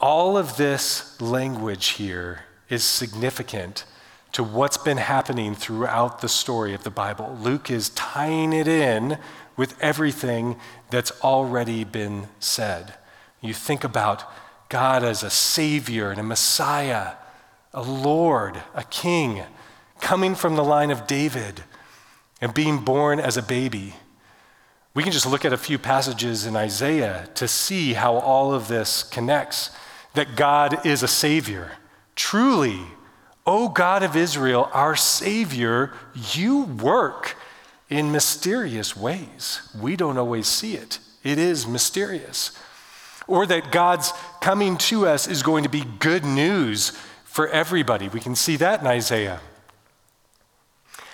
All 0.00 0.36
of 0.36 0.56
this 0.56 1.20
language 1.20 1.88
here 1.88 2.44
is 2.68 2.84
significant 2.84 3.84
to 4.32 4.44
what's 4.44 4.76
been 4.76 4.98
happening 4.98 5.54
throughout 5.54 6.20
the 6.20 6.28
story 6.28 6.72
of 6.74 6.84
the 6.84 6.90
Bible. 6.90 7.36
Luke 7.40 7.70
is 7.70 7.88
tying 7.90 8.52
it 8.52 8.68
in 8.68 9.18
with 9.56 9.74
everything 9.80 10.56
that's 10.90 11.12
already 11.22 11.84
been 11.84 12.28
said. 12.40 12.94
You 13.40 13.54
think 13.54 13.84
about 13.84 14.24
God 14.68 15.04
as 15.04 15.22
a 15.22 15.30
Savior 15.30 16.10
and 16.10 16.20
a 16.20 16.24
Messiah, 16.24 17.12
a 17.72 17.82
Lord, 17.82 18.62
a 18.74 18.84
King, 18.84 19.42
coming 20.00 20.34
from 20.34 20.56
the 20.56 20.64
line 20.64 20.90
of 20.90 21.06
David 21.06 21.62
and 22.40 22.54
being 22.54 22.78
born 22.78 23.18
as 23.18 23.36
a 23.36 23.42
baby. 23.42 23.94
We 24.94 25.02
can 25.02 25.12
just 25.12 25.26
look 25.26 25.44
at 25.44 25.52
a 25.52 25.58
few 25.58 25.78
passages 25.78 26.46
in 26.46 26.56
Isaiah 26.56 27.28
to 27.36 27.46
see 27.46 27.94
how 27.94 28.14
all 28.14 28.52
of 28.52 28.68
this 28.68 29.02
connects 29.02 29.70
that 30.14 30.36
God 30.36 30.84
is 30.84 31.02
a 31.02 31.08
Savior. 31.08 31.72
Truly, 32.16 32.80
O 33.46 33.68
God 33.68 34.02
of 34.02 34.16
Israel, 34.16 34.68
our 34.72 34.96
Savior, 34.96 35.92
you 36.34 36.64
work 36.64 37.36
in 37.88 38.12
mysterious 38.12 38.96
ways. 38.96 39.60
We 39.78 39.96
don't 39.96 40.18
always 40.18 40.46
see 40.46 40.74
it, 40.74 40.98
it 41.22 41.38
is 41.38 41.66
mysterious. 41.66 42.52
Or 43.26 43.44
that 43.46 43.72
God's 43.72 44.12
coming 44.40 44.78
to 44.78 45.06
us 45.06 45.28
is 45.28 45.42
going 45.42 45.62
to 45.64 45.68
be 45.68 45.84
good 45.98 46.24
news 46.24 46.90
for 47.24 47.46
everybody. 47.48 48.08
We 48.08 48.20
can 48.20 48.34
see 48.34 48.56
that 48.56 48.80
in 48.80 48.86
Isaiah. 48.86 49.40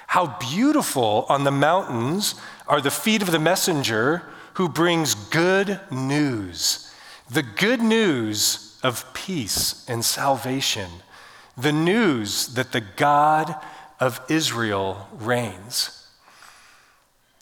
How 0.06 0.38
beautiful 0.38 1.26
on 1.28 1.42
the 1.42 1.50
mountains 1.50 2.36
are 2.68 2.80
the 2.80 2.92
feet 2.92 3.20
of 3.20 3.32
the 3.32 3.40
messenger 3.40 4.22
who 4.54 4.68
brings 4.68 5.16
good 5.16 5.80
news. 5.90 6.88
The 7.28 7.42
good 7.42 7.82
news 7.82 8.78
of 8.84 9.12
peace 9.12 9.84
and 9.88 10.04
salvation. 10.04 10.88
The 11.56 11.72
news 11.72 12.46
that 12.54 12.70
the 12.70 12.80
God 12.80 13.56
of 13.98 14.20
Israel 14.28 15.08
reigns. 15.12 16.03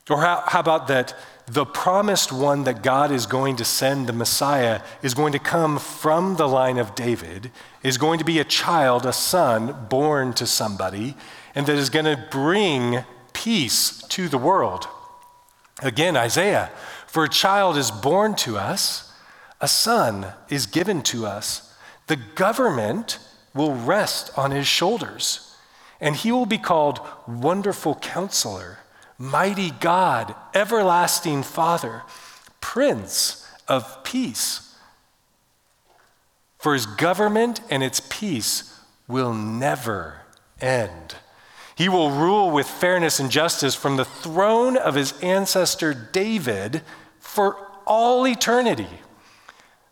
Or 0.09 0.21
how, 0.21 0.43
how, 0.45 0.59
about 0.59 0.87
that 0.87 1.15
the 1.45 1.65
promised 1.65 2.31
one 2.31 2.63
that 2.63 2.83
God 2.83 3.11
is 3.11 3.25
going 3.25 3.57
to 3.57 3.65
send, 3.65 4.07
the 4.07 4.13
Messiah, 4.13 4.81
is 5.01 5.13
going 5.13 5.33
to 5.33 5.39
come 5.39 5.77
from 5.77 6.35
the 6.35 6.47
line 6.47 6.77
of 6.77 6.95
David, 6.95 7.51
is 7.83 7.97
going 7.97 8.19
to 8.19 8.25
be 8.25 8.39
a 8.39 8.45
child, 8.45 9.05
a 9.05 9.13
son 9.13 9.87
born 9.89 10.33
to 10.33 10.47
somebody, 10.47 11.15
and 11.55 11.65
that 11.67 11.77
is 11.77 11.89
going 11.89 12.05
to 12.05 12.27
bring 12.31 13.03
peace 13.33 14.01
to 14.09 14.29
the 14.29 14.37
world. 14.37 14.87
Again, 15.81 16.15
Isaiah, 16.15 16.71
for 17.07 17.23
a 17.23 17.29
child 17.29 17.77
is 17.77 17.91
born 17.91 18.35
to 18.35 18.57
us, 18.57 19.11
a 19.59 19.67
son 19.67 20.27
is 20.49 20.65
given 20.65 21.01
to 21.03 21.25
us. 21.25 21.73
The 22.07 22.15
government 22.15 23.19
will 23.53 23.73
rest 23.73 24.31
on 24.37 24.51
his 24.51 24.67
shoulders, 24.67 25.55
and 25.99 26.15
he 26.15 26.31
will 26.31 26.45
be 26.45 26.57
called 26.57 26.99
Wonderful 27.27 27.95
Counselor, 27.95 28.79
Mighty 29.17 29.71
God, 29.71 30.35
Everlasting 30.53 31.43
Father, 31.43 32.03
Prince 32.61 33.47
of 33.67 34.03
Peace. 34.03 34.75
For 36.57 36.73
his 36.73 36.85
government 36.85 37.61
and 37.69 37.83
its 37.83 38.01
peace 38.09 38.79
will 39.07 39.33
never 39.33 40.21
end. 40.61 41.15
He 41.75 41.89
will 41.89 42.11
rule 42.11 42.51
with 42.51 42.67
fairness 42.67 43.19
and 43.19 43.31
justice 43.31 43.75
from 43.75 43.97
the 43.97 44.05
throne 44.05 44.77
of 44.77 44.95
his 44.95 45.19
ancestor 45.21 45.93
David 45.93 46.81
for 47.19 47.57
all 47.85 48.27
eternity. 48.27 48.87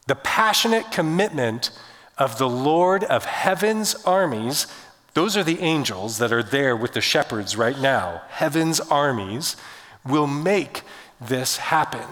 The 0.07 0.15
passionate 0.15 0.91
commitment 0.91 1.71
of 2.17 2.37
the 2.37 2.49
Lord 2.49 3.03
of 3.03 3.25
heaven's 3.25 3.95
armies, 4.05 4.67
those 5.13 5.35
are 5.35 5.43
the 5.43 5.59
angels 5.59 6.17
that 6.19 6.31
are 6.31 6.43
there 6.43 6.75
with 6.75 6.93
the 6.93 7.01
shepherds 7.01 7.57
right 7.57 7.77
now, 7.77 8.21
heaven's 8.29 8.79
armies, 8.79 9.57
will 10.05 10.27
make 10.27 10.81
this 11.19 11.57
happen. 11.57 12.07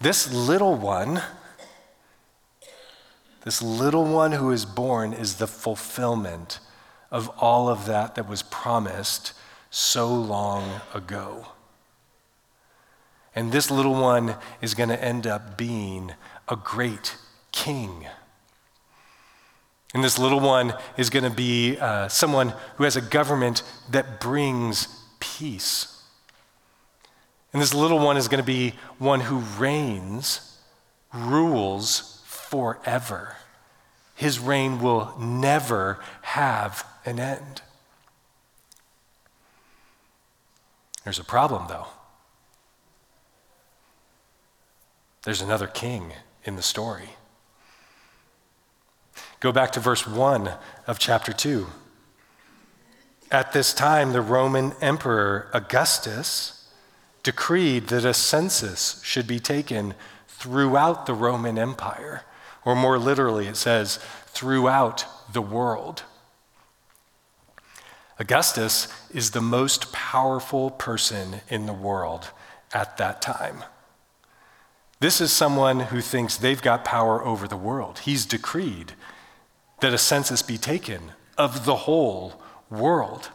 This 0.00 0.32
little 0.32 0.74
one, 0.74 1.22
this 3.44 3.62
little 3.62 4.04
one 4.04 4.32
who 4.32 4.50
is 4.50 4.64
born, 4.64 5.12
is 5.12 5.36
the 5.36 5.46
fulfillment 5.46 6.60
of 7.10 7.28
all 7.38 7.68
of 7.68 7.86
that 7.86 8.14
that 8.14 8.28
was 8.28 8.42
promised 8.42 9.34
so 9.70 10.12
long 10.12 10.80
ago. 10.92 11.48
And 13.34 13.52
this 13.52 13.70
little 13.70 13.94
one 13.94 14.36
is 14.60 14.74
going 14.74 14.88
to 14.88 15.02
end 15.02 15.26
up 15.26 15.56
being 15.56 16.12
a 16.48 16.56
great 16.56 17.16
king. 17.52 18.06
And 19.94 20.02
this 20.02 20.18
little 20.18 20.40
one 20.40 20.74
is 20.96 21.08
going 21.08 21.22
to 21.22 21.30
be 21.30 21.78
uh, 21.78 22.08
someone 22.08 22.52
who 22.76 22.84
has 22.84 22.96
a 22.96 23.00
government 23.00 23.62
that 23.90 24.20
brings 24.20 24.88
peace. 25.20 26.02
And 27.52 27.62
this 27.62 27.72
little 27.72 28.00
one 28.00 28.16
is 28.16 28.26
going 28.26 28.42
to 28.42 28.46
be 28.46 28.74
one 28.98 29.20
who 29.20 29.38
reigns, 29.38 30.58
rules 31.12 32.20
forever. 32.26 33.36
His 34.16 34.40
reign 34.40 34.80
will 34.80 35.14
never 35.16 36.00
have 36.22 36.84
an 37.06 37.20
end. 37.20 37.62
There's 41.04 41.20
a 41.20 41.24
problem, 41.24 41.66
though. 41.68 41.86
There's 45.22 45.40
another 45.40 45.68
king 45.68 46.12
in 46.44 46.56
the 46.56 46.62
story. 46.62 47.10
Go 49.44 49.52
back 49.52 49.72
to 49.72 49.80
verse 49.80 50.06
1 50.06 50.52
of 50.86 50.98
chapter 50.98 51.30
2. 51.30 51.66
At 53.30 53.52
this 53.52 53.74
time, 53.74 54.14
the 54.14 54.22
Roman 54.22 54.72
Emperor 54.80 55.50
Augustus 55.52 56.66
decreed 57.22 57.88
that 57.88 58.06
a 58.06 58.14
census 58.14 59.02
should 59.04 59.26
be 59.26 59.38
taken 59.38 59.92
throughout 60.28 61.04
the 61.04 61.12
Roman 61.12 61.58
Empire, 61.58 62.22
or 62.64 62.74
more 62.74 62.98
literally, 62.98 63.46
it 63.46 63.58
says, 63.58 63.98
throughout 64.28 65.04
the 65.30 65.42
world. 65.42 66.04
Augustus 68.18 68.88
is 69.10 69.32
the 69.32 69.42
most 69.42 69.92
powerful 69.92 70.70
person 70.70 71.42
in 71.50 71.66
the 71.66 71.74
world 71.74 72.30
at 72.72 72.96
that 72.96 73.20
time. 73.20 73.62
This 75.00 75.20
is 75.20 75.34
someone 75.34 75.80
who 75.80 76.00
thinks 76.00 76.38
they've 76.38 76.62
got 76.62 76.82
power 76.82 77.22
over 77.22 77.46
the 77.46 77.58
world. 77.58 77.98
He's 77.98 78.24
decreed 78.24 78.94
that 79.80 79.92
a 79.92 79.98
census 79.98 80.42
be 80.42 80.58
taken 80.58 81.12
of 81.36 81.64
the 81.64 81.76
whole 81.76 82.40
world. 82.70 83.30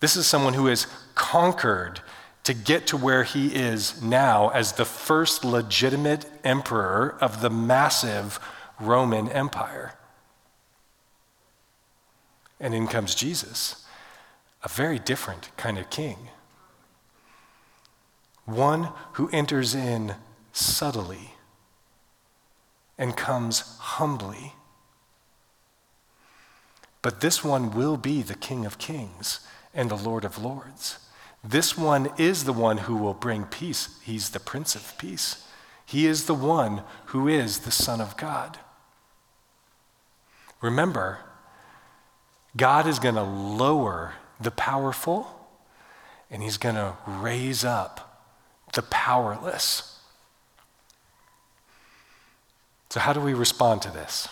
This 0.00 0.16
is 0.16 0.26
someone 0.26 0.54
who 0.54 0.66
has 0.66 0.86
conquered 1.14 2.00
to 2.44 2.54
get 2.54 2.86
to 2.86 2.96
where 2.96 3.24
he 3.24 3.54
is 3.54 4.02
now 4.02 4.48
as 4.48 4.72
the 4.72 4.84
first 4.84 5.44
legitimate 5.44 6.24
emperor 6.42 7.16
of 7.20 7.42
the 7.42 7.50
massive 7.50 8.40
Roman 8.80 9.28
Empire. 9.28 9.94
And 12.58 12.74
in 12.74 12.86
comes 12.86 13.14
Jesus, 13.14 13.84
a 14.62 14.68
very 14.68 14.98
different 14.98 15.54
kind 15.56 15.78
of 15.78 15.90
king. 15.90 16.16
One 18.46 18.88
who 19.12 19.28
enters 19.30 19.74
in 19.74 20.14
subtly 20.52 21.34
and 22.98 23.16
comes 23.16 23.60
humbly. 23.78 24.54
But 27.02 27.20
this 27.20 27.42
one 27.42 27.70
will 27.70 27.96
be 27.96 28.22
the 28.22 28.34
King 28.34 28.66
of 28.66 28.78
Kings 28.78 29.40
and 29.74 29.90
the 29.90 29.96
Lord 29.96 30.24
of 30.24 30.42
Lords. 30.42 30.98
This 31.42 31.76
one 31.76 32.10
is 32.18 32.44
the 32.44 32.52
one 32.52 32.78
who 32.78 32.96
will 32.96 33.14
bring 33.14 33.44
peace. 33.44 33.98
He's 34.02 34.30
the 34.30 34.40
Prince 34.40 34.74
of 34.74 34.96
Peace. 34.98 35.46
He 35.86 36.06
is 36.06 36.26
the 36.26 36.34
one 36.34 36.82
who 37.06 37.26
is 37.26 37.60
the 37.60 37.70
Son 37.70 38.00
of 38.00 38.16
God. 38.16 38.58
Remember, 40.60 41.20
God 42.56 42.86
is 42.86 42.98
going 42.98 43.14
to 43.14 43.22
lower 43.22 44.14
the 44.40 44.50
powerful 44.50 45.48
and 46.30 46.42
he's 46.42 46.58
going 46.58 46.74
to 46.74 46.96
raise 47.06 47.64
up 47.64 48.28
the 48.74 48.82
powerless. 48.82 49.98
So, 52.90 53.00
how 53.00 53.12
do 53.12 53.20
we 53.20 53.34
respond 53.34 53.82
to 53.82 53.90
this? 53.90 54.28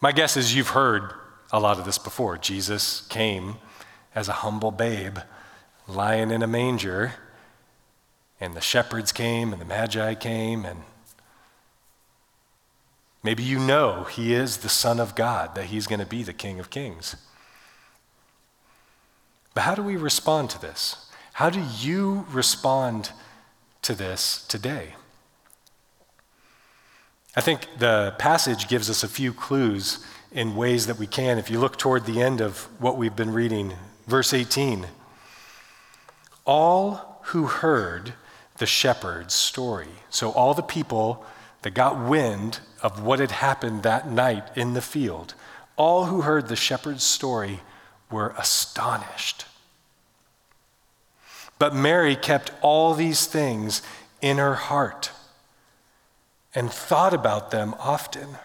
My 0.00 0.12
guess 0.12 0.36
is 0.36 0.54
you've 0.54 0.68
heard 0.68 1.12
a 1.52 1.60
lot 1.60 1.78
of 1.78 1.84
this 1.84 1.98
before. 1.98 2.38
Jesus 2.38 3.02
came 3.02 3.56
as 4.14 4.28
a 4.28 4.32
humble 4.32 4.70
babe, 4.70 5.18
lying 5.86 6.30
in 6.30 6.42
a 6.42 6.46
manger, 6.46 7.14
and 8.40 8.54
the 8.54 8.60
shepherds 8.60 9.12
came 9.12 9.52
and 9.52 9.60
the 9.60 9.66
magi 9.66 10.14
came, 10.14 10.64
and 10.64 10.82
Maybe 13.22 13.42
you 13.42 13.58
know 13.58 14.04
he 14.04 14.34
is 14.34 14.58
the 14.58 14.68
Son 14.68 14.98
of 14.98 15.14
God, 15.14 15.54
that 15.54 15.66
he's 15.66 15.86
going 15.86 16.00
to 16.00 16.06
be 16.06 16.22
the 16.22 16.32
King 16.32 16.58
of 16.58 16.70
Kings. 16.70 17.14
But 19.54 19.62
how 19.62 19.74
do 19.74 19.82
we 19.82 19.96
respond 19.96 20.50
to 20.50 20.60
this? 20.60 21.10
How 21.34 21.48
do 21.48 21.62
you 21.80 22.26
respond 22.30 23.12
to 23.82 23.94
this 23.94 24.44
today? 24.48 24.94
I 27.36 27.40
think 27.40 27.66
the 27.78 28.14
passage 28.18 28.68
gives 28.68 28.90
us 28.90 29.02
a 29.02 29.08
few 29.08 29.32
clues 29.32 30.04
in 30.32 30.56
ways 30.56 30.86
that 30.86 30.98
we 30.98 31.06
can. 31.06 31.38
If 31.38 31.50
you 31.50 31.58
look 31.58 31.76
toward 31.76 32.06
the 32.06 32.20
end 32.20 32.40
of 32.40 32.68
what 32.80 32.96
we've 32.96 33.16
been 33.16 33.32
reading, 33.32 33.74
verse 34.06 34.32
18 34.32 34.86
All 36.44 37.20
who 37.26 37.46
heard 37.46 38.14
the 38.58 38.66
shepherd's 38.66 39.34
story. 39.34 39.88
So, 40.10 40.30
all 40.30 40.54
the 40.54 40.62
people 40.62 41.24
that 41.62 41.74
got 41.74 41.98
wind 41.98 42.60
of 42.82 43.02
what 43.02 43.20
had 43.20 43.30
happened 43.30 43.82
that 43.82 44.10
night 44.10 44.44
in 44.56 44.74
the 44.74 44.82
field, 44.82 45.34
all 45.76 46.06
who 46.06 46.22
heard 46.22 46.48
the 46.48 46.56
shepherd's 46.56 47.04
story 47.04 47.60
were 48.10 48.34
astonished. 48.36 49.46
But 51.58 51.74
Mary 51.74 52.16
kept 52.16 52.50
all 52.60 52.94
these 52.94 53.26
things 53.26 53.82
in 54.20 54.38
her 54.38 54.54
heart 54.54 55.10
and 56.54 56.70
thought 56.70 57.14
about 57.14 57.50
them 57.50 57.74
often. 57.78 58.36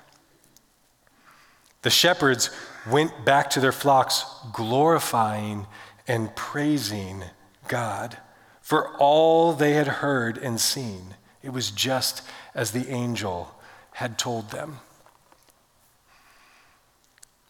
The 1.81 1.89
shepherds 1.89 2.49
went 2.89 3.25
back 3.25 3.49
to 3.51 3.59
their 3.59 3.71
flocks, 3.71 4.25
glorifying 4.53 5.67
and 6.07 6.35
praising 6.35 7.23
God 7.67 8.17
for 8.61 8.95
all 8.97 9.53
they 9.53 9.73
had 9.73 9.87
heard 9.87 10.37
and 10.37 10.59
seen. 10.59 11.15
It 11.41 11.51
was 11.51 11.71
just 11.71 12.21
as 12.53 12.71
the 12.71 12.89
angel 12.89 13.55
had 13.93 14.17
told 14.17 14.51
them. 14.51 14.79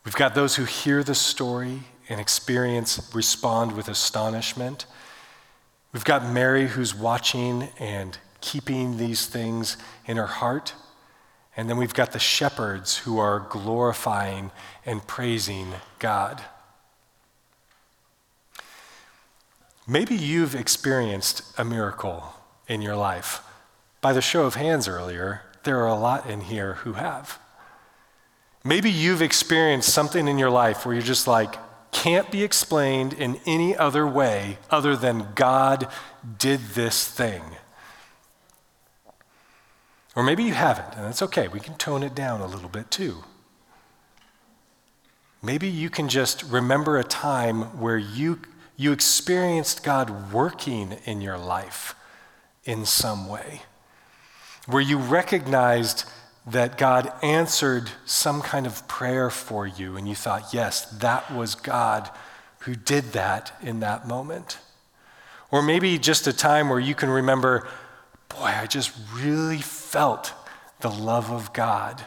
We've 0.06 0.16
got 0.16 0.36
those 0.36 0.56
who 0.56 0.64
hear 0.64 1.04
the 1.04 1.16
story 1.16 1.82
and 2.08 2.22
experience, 2.22 3.12
respond 3.14 3.74
with 3.74 3.90
astonishment. 3.90 4.86
We've 5.92 6.06
got 6.06 6.32
Mary 6.32 6.68
who's 6.68 6.96
watching 6.96 7.70
and 7.80 8.18
keeping 8.40 8.98
these 8.98 9.26
things 9.26 9.78
in 10.06 10.18
her 10.18 10.28
heart. 10.28 10.74
And 11.58 11.68
then 11.68 11.78
we've 11.78 11.94
got 11.94 12.12
the 12.12 12.20
shepherds 12.20 13.00
who 13.00 13.18
are 13.18 13.40
glorifying 13.40 14.52
and 14.86 15.06
praising 15.06 15.74
God. 15.98 16.42
Maybe 19.88 20.16
you've 20.16 20.54
experienced 20.54 21.42
a 21.58 21.66
miracle 21.66 22.36
in 22.68 22.84
your 22.84 22.96
life. 22.96 23.42
By 24.02 24.14
the 24.14 24.22
show 24.22 24.46
of 24.46 24.54
hands 24.54 24.88
earlier, 24.88 25.42
there 25.64 25.80
are 25.80 25.88
a 25.88 25.96
lot 25.96 26.30
in 26.30 26.42
here 26.42 26.76
who 26.76 26.94
have. 26.94 27.40
Maybe 28.64 28.92
you've 28.92 29.22
experienced 29.22 29.90
something 29.90 30.28
in 30.28 30.38
your 30.38 30.50
life 30.50 30.86
where 30.86 30.94
you're 30.94 31.02
just 31.02 31.26
like, 31.26 31.56
can't 31.92 32.30
be 32.30 32.44
explained 32.44 33.14
in 33.14 33.40
any 33.46 33.76
other 33.76 34.06
way 34.06 34.60
other 34.70 34.96
than 34.96 35.30
God 35.34 35.88
did 36.38 36.60
this 36.76 37.08
thing. 37.08 37.42
Or 40.18 40.24
maybe 40.24 40.44
you 40.44 40.56
haven't, 40.56 40.96
and 40.96 41.06
that's 41.06 41.22
okay. 41.22 41.48
We 41.48 41.60
can 41.60 41.76
tone 41.76 42.02
it 42.02 42.16
down 42.16 42.42
a 42.42 42.48
little 42.48 42.70
bit 42.70 42.90
too. 42.90 43.24
Maybe 45.44 45.68
you 45.68 45.92
can 45.92 46.10
just 46.10 46.42
remember 46.42 46.98
a 46.98 47.04
time 47.04 47.80
where 47.80 48.00
you, 48.00 48.40
you 48.76 48.92
experienced 48.92 49.84
God 49.84 50.34
working 50.34 50.98
in 51.06 51.22
your 51.22 51.38
life 51.38 51.94
in 52.66 52.84
some 52.84 53.30
way, 53.30 53.62
where 54.66 54.82
you 54.82 54.98
recognized 54.98 56.06
that 56.48 56.80
God 56.80 57.14
answered 57.22 57.92
some 58.08 58.42
kind 58.42 58.66
of 58.66 58.88
prayer 58.88 59.30
for 59.30 59.68
you, 59.68 59.98
and 59.98 60.08
you 60.08 60.16
thought, 60.16 60.52
yes, 60.52 60.86
that 60.98 61.32
was 61.32 61.54
God 61.54 62.10
who 62.62 62.74
did 62.74 63.14
that 63.14 63.56
in 63.62 63.82
that 63.82 64.08
moment. 64.08 64.58
Or 65.52 65.62
maybe 65.62 66.00
just 66.00 66.26
a 66.26 66.34
time 66.34 66.70
where 66.70 66.80
you 66.80 66.96
can 66.96 67.12
remember, 67.12 67.68
boy, 68.30 68.46
I 68.46 68.66
just 68.66 68.98
really 69.14 69.62
felt 69.88 70.34
the 70.82 70.90
love 70.90 71.32
of 71.32 71.54
God. 71.54 72.04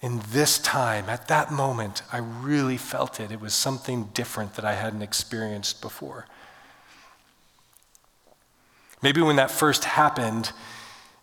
In 0.00 0.20
this 0.30 0.58
time, 0.58 1.08
at 1.08 1.28
that 1.28 1.50
moment, 1.50 2.02
I 2.12 2.18
really 2.18 2.76
felt 2.76 3.18
it. 3.18 3.32
It 3.32 3.40
was 3.40 3.54
something 3.54 4.10
different 4.12 4.54
that 4.54 4.64
I 4.64 4.74
hadn't 4.74 5.02
experienced 5.02 5.80
before. 5.80 6.26
Maybe 9.02 9.22
when 9.22 9.36
that 9.36 9.50
first 9.50 9.84
happened, 9.84 10.52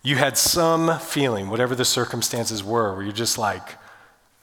you 0.02 0.16
had 0.16 0.36
some 0.36 0.98
feeling, 0.98 1.48
whatever 1.48 1.74
the 1.74 1.84
circumstances 1.84 2.64
were, 2.64 2.94
where 2.94 3.04
you're 3.04 3.12
just 3.12 3.38
like, 3.38 3.78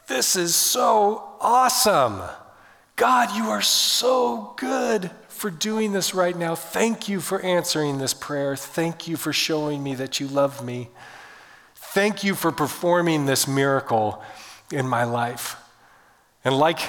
this 0.07 0.35
is 0.35 0.55
so 0.55 1.23
awesome. 1.39 2.21
God, 2.95 3.35
you 3.35 3.49
are 3.49 3.61
so 3.61 4.53
good 4.57 5.11
for 5.41 5.49
doing 5.49 5.91
this 5.91 6.13
right 6.13 6.37
now. 6.37 6.53
Thank 6.53 7.09
you 7.09 7.19
for 7.19 7.41
answering 7.41 7.97
this 7.97 8.13
prayer. 8.13 8.55
Thank 8.55 9.07
you 9.07 9.17
for 9.17 9.33
showing 9.33 9.81
me 9.81 9.95
that 9.95 10.19
you 10.19 10.27
love 10.27 10.63
me. 10.63 10.89
Thank 11.73 12.23
you 12.23 12.35
for 12.35 12.51
performing 12.51 13.25
this 13.25 13.47
miracle 13.47 14.21
in 14.71 14.87
my 14.87 15.03
life. 15.03 15.55
And 16.45 16.55
like 16.55 16.79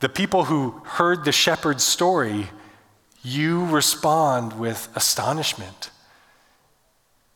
the 0.00 0.08
people 0.08 0.44
who 0.44 0.80
heard 0.86 1.26
the 1.26 1.32
shepherd's 1.32 1.84
story, 1.84 2.46
you 3.22 3.66
respond 3.66 4.58
with 4.58 4.88
astonishment. 4.96 5.90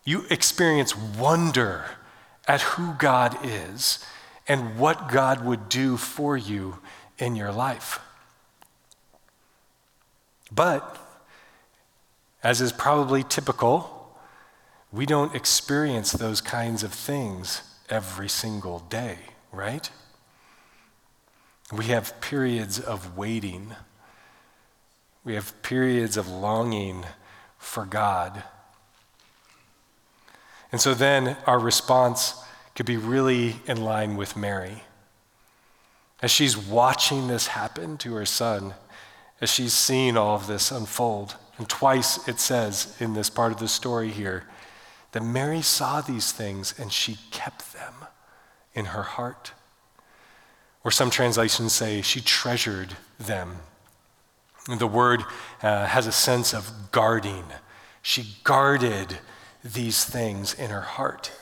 You 0.05 0.25
experience 0.31 0.97
wonder 0.97 1.85
at 2.49 2.63
who 2.63 2.95
God 2.95 3.37
is 3.45 4.03
and 4.49 4.79
what 4.79 5.11
God 5.11 5.45
would 5.45 5.69
do 5.69 5.99
for 5.99 6.35
you 6.35 6.79
in 7.19 7.37
your 7.37 7.53
life. 7.53 8.01
But, 10.55 10.99
as 12.43 12.61
is 12.61 12.73
probably 12.73 13.23
typical, 13.23 14.17
we 14.93 15.07
don't 15.07 15.35
experience 15.35 16.13
those 16.13 16.41
kinds 16.41 16.83
of 16.83 16.93
things 16.93 17.63
every 17.89 18.29
single 18.29 18.81
day, 18.81 19.19
right? 19.51 19.91
We 21.73 21.87
have 21.87 22.21
periods 22.21 22.79
of 22.79 23.17
waiting. 23.17 23.75
We 25.25 25.35
have 25.35 25.61
periods 25.63 26.17
of 26.19 26.29
longing 26.29 27.05
for 27.59 27.87
God. 27.87 28.43
And 30.71 30.81
so 30.81 30.93
then 30.93 31.37
our 31.47 31.59
response 31.59 32.35
could 32.75 32.87
be 32.87 32.97
really 32.97 33.57
in 33.67 33.83
line 33.83 34.17
with 34.17 34.37
Mary. 34.37 34.83
As 36.21 36.31
she's 36.31 36.57
watching 36.57 37.29
this 37.29 37.49
happen 37.49 37.97
to 37.99 38.15
her 38.15 38.27
son, 38.27 38.75
as 39.43 39.51
she's 39.51 39.75
seen 39.75 40.17
all 40.17 40.37
of 40.37 40.47
this 40.47 40.71
unfold. 40.71 41.35
And 41.59 41.69
twice 41.69 42.27
it 42.29 42.39
says 42.39 42.97
in 43.01 43.13
this 43.13 43.29
part 43.29 43.53
of 43.53 43.59
the 43.59 43.69
story 43.69 44.09
here 44.09 44.45
that 45.11 45.23
Mary 45.23 45.61
saw 45.61 46.01
these 46.01 46.33
things 46.33 46.75
and 46.79 46.91
she 46.91 47.19
kept 47.31 47.75
them 47.75 47.93
in 48.73 48.87
her 48.87 49.03
heart. 49.03 49.53
Or 50.85 50.91
some 50.91 51.11
translations 51.11 51.73
say 51.73 52.03
she 52.03 52.21
treasured 52.21 52.97
them. 53.19 53.57
The 54.79 54.87
word 54.87 55.25
uh, 55.61 55.87
has 55.87 56.07
a 56.07 56.13
sense 56.13 56.55
of 56.55 56.93
guarding. 56.93 57.45
She 58.01 58.37
guarded 58.45 59.19
these 59.65 60.05
things 60.05 60.55
in 60.55 60.71
her 60.71 60.81
heart. 60.81 61.33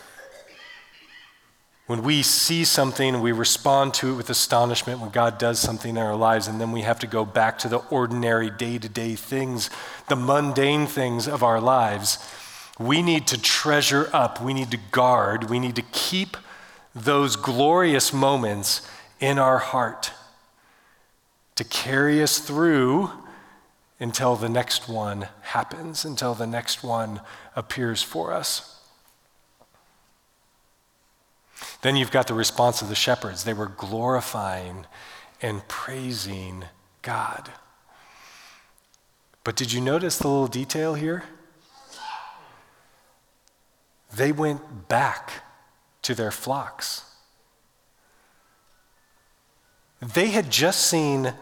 When 1.91 2.05
we 2.05 2.23
see 2.23 2.65
something, 2.65 3.21
we 3.21 3.33
respond 3.33 3.95
to 3.95 4.13
it 4.13 4.15
with 4.15 4.31
astonishment 4.31 5.01
when 5.01 5.11
God 5.11 5.39
does 5.39 5.59
something 5.59 5.97
in 5.97 5.99
our 5.99 6.15
lives, 6.15 6.47
and 6.47 6.61
then 6.61 6.71
we 6.71 6.83
have 6.83 7.01
to 7.01 7.09
go 7.09 7.25
back 7.25 7.59
to 7.59 7.69
the 7.69 7.79
ordinary 7.91 8.49
day 8.49 8.79
to 8.79 8.89
day 8.89 9.17
things, 9.17 9.71
the 10.07 10.15
mundane 10.15 10.87
things 10.87 11.27
of 11.27 11.43
our 11.43 11.61
lives. 11.61 12.25
We 12.79 13.03
need 13.03 13.27
to 13.27 13.43
treasure 13.43 14.09
up, 14.13 14.41
we 14.41 14.55
need 14.55 14.71
to 14.71 14.79
guard, 14.93 15.51
we 15.51 15.59
need 15.59 15.75
to 15.75 15.83
keep 15.91 16.37
those 16.95 17.35
glorious 17.35 18.13
moments 18.13 18.89
in 19.19 19.41
our 19.41 19.59
heart 19.59 20.13
to 21.57 21.65
carry 21.65 22.23
us 22.23 22.39
through 22.39 23.11
until 23.99 24.37
the 24.37 24.49
next 24.49 24.89
one 24.89 25.27
happens, 25.43 26.05
until 26.05 26.35
the 26.35 26.47
next 26.47 26.85
one 26.85 27.21
appears 27.57 28.01
for 28.01 28.33
us. 28.33 28.80
Then 31.83 31.97
you've 31.97 32.11
got 32.11 32.27
the 32.27 32.35
response 32.35 32.83
of 32.83 32.89
the 32.89 32.95
shepherds. 32.95 33.45
They 33.45 33.55
were 33.55 33.67
glorifying 33.67 34.87
and 35.41 35.67
praising 35.69 36.65
God. 37.03 37.51
But 39.45 39.57
did 39.57 39.73
you 39.73 39.81
notice 39.81 40.19
the 40.19 40.29
little 40.29 40.47
detail 40.47 40.95
here? 40.95 41.25
They 44.15 44.33
went 44.33 44.89
back 44.89 45.45
to 46.03 46.15
their 46.15 46.31
flocks. 46.31 47.05
They 50.01 50.29
had 50.29 50.51
just 50.51 50.87
seen 50.87 51.35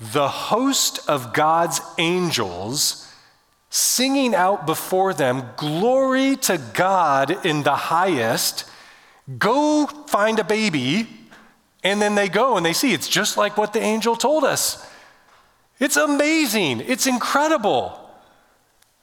the 0.00 0.28
host 0.28 1.00
of 1.08 1.32
God's 1.32 1.80
angels 1.98 3.12
singing 3.70 4.34
out 4.34 4.66
before 4.66 5.12
them, 5.12 5.50
Glory 5.56 6.36
to 6.36 6.58
God 6.58 7.44
in 7.44 7.62
the 7.62 7.74
highest 7.74 8.64
Go 9.38 9.86
find 9.86 10.38
a 10.38 10.44
baby. 10.44 11.08
And 11.82 12.00
then 12.02 12.14
they 12.14 12.28
go 12.28 12.56
and 12.56 12.66
they 12.66 12.72
see 12.72 12.92
it's 12.92 13.08
just 13.08 13.36
like 13.36 13.56
what 13.56 13.72
the 13.72 13.80
angel 13.80 14.16
told 14.16 14.44
us. 14.44 14.84
It's 15.78 15.96
amazing. 15.96 16.80
It's 16.80 17.06
incredible. 17.06 18.00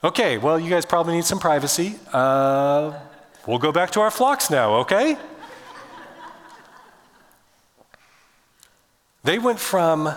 Okay, 0.02 0.36
well, 0.36 0.58
you 0.58 0.68
guys 0.68 0.84
probably 0.84 1.14
need 1.14 1.24
some 1.24 1.38
privacy. 1.38 1.94
Uh, 2.12 2.92
we'll 3.46 3.58
go 3.58 3.72
back 3.72 3.90
to 3.92 4.00
our 4.00 4.10
flocks 4.10 4.50
now, 4.50 4.74
okay? 4.80 5.16
they 9.22 9.38
went 9.38 9.58
from 9.58 10.14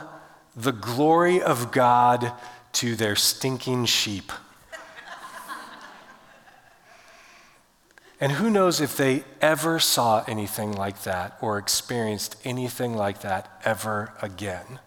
the 0.55 0.73
glory 0.73 1.41
of 1.41 1.71
God 1.71 2.33
to 2.73 2.95
their 2.95 3.15
stinking 3.15 3.85
sheep. 3.85 4.31
And 8.19 8.33
who 8.33 8.49
knows 8.49 8.81
if 8.81 8.97
they 8.97 9.23
ever 9.41 9.79
saw 9.79 10.23
anything 10.27 10.71
like 10.71 11.03
that 11.03 11.37
or 11.39 11.57
experienced 11.57 12.35
anything 12.43 12.95
like 12.95 13.21
that 13.21 13.61
ever 13.63 14.13
again. 14.21 14.79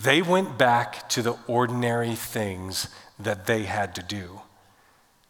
They 0.00 0.20
went 0.20 0.58
back 0.58 1.08
to 1.10 1.22
the 1.22 1.38
ordinary 1.46 2.14
things 2.14 2.88
that 3.18 3.46
they 3.46 3.64
had 3.64 3.94
to 3.94 4.02
do. 4.02 4.42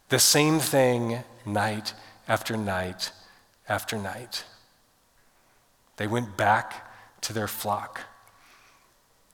The 0.09 0.19
same 0.19 0.59
thing 0.59 1.23
night 1.47 1.95
after 2.27 2.57
night 2.57 3.12
after 3.69 3.97
night. 3.97 4.45
They 5.99 6.07
went 6.07 6.37
back 6.37 6.91
to 7.23 7.33
their 7.33 7.49
flock. 7.49 8.01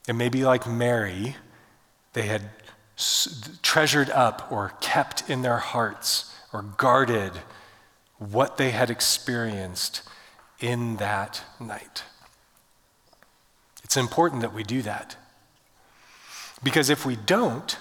And 0.07 0.19
maybe 0.19 0.45
like 0.45 0.67
Mary, 0.67 1.37
they 2.13 2.23
had 2.23 2.51
treasured 3.63 4.11
up 4.11 4.51
or 4.51 4.73
kept 4.81 5.31
in 5.31 5.43
their 5.43 5.59
hearts 5.59 6.28
or 6.53 6.63
guarded 6.63 7.33
what 8.19 8.57
they 8.57 8.71
had 8.71 8.91
experienced 8.91 10.03
in 10.61 10.97
that 10.97 11.43
night. 11.61 12.03
It's 13.85 13.97
important 13.97 14.43
that 14.43 14.53
we 14.53 14.63
do 14.63 14.83
that. 14.83 15.17
Because 16.63 16.91
if 16.91 17.07
we 17.07 17.17
don't, 17.17 17.79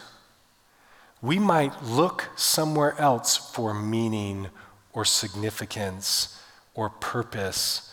we 1.21 1.39
might 1.39 1.83
look 1.83 2.29
somewhere 2.35 2.99
else 2.99 3.35
for 3.35 3.73
meaning 3.73 4.47
or 4.93 5.03
significance 5.03 6.39
or 6.75 6.89
purpose 6.89 7.91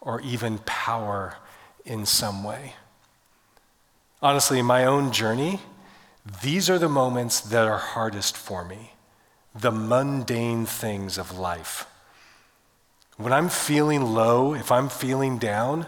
or 0.00 0.20
even 0.22 0.58
power 0.58 1.36
in 1.84 2.06
some 2.06 2.42
way. 2.42 2.74
Honestly, 4.22 4.58
in 4.58 4.66
my 4.66 4.84
own 4.84 5.12
journey, 5.12 5.60
these 6.42 6.70
are 6.70 6.78
the 6.78 6.88
moments 6.88 7.40
that 7.40 7.66
are 7.66 7.78
hardest 7.78 8.36
for 8.36 8.64
me 8.64 8.91
the 9.54 9.70
mundane 9.70 10.66
things 10.66 11.18
of 11.18 11.38
life. 11.38 11.86
When 13.16 13.32
I'm 13.32 13.48
feeling 13.48 14.02
low, 14.02 14.54
if 14.54 14.72
I'm 14.72 14.88
feeling 14.88 15.38
down, 15.38 15.86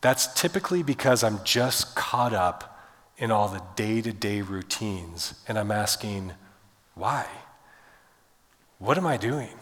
that's 0.00 0.32
typically 0.34 0.82
because 0.82 1.22
I'm 1.22 1.40
just 1.44 1.94
caught 1.94 2.32
up 2.32 2.78
in 3.16 3.30
all 3.30 3.48
the 3.48 3.62
day 3.76 4.00
to 4.00 4.12
day 4.12 4.40
routines. 4.40 5.34
And 5.46 5.58
I'm 5.58 5.70
asking, 5.70 6.32
why? 6.94 7.26
What 8.78 8.98
am 8.98 9.06
I 9.06 9.16
doing? 9.16 9.58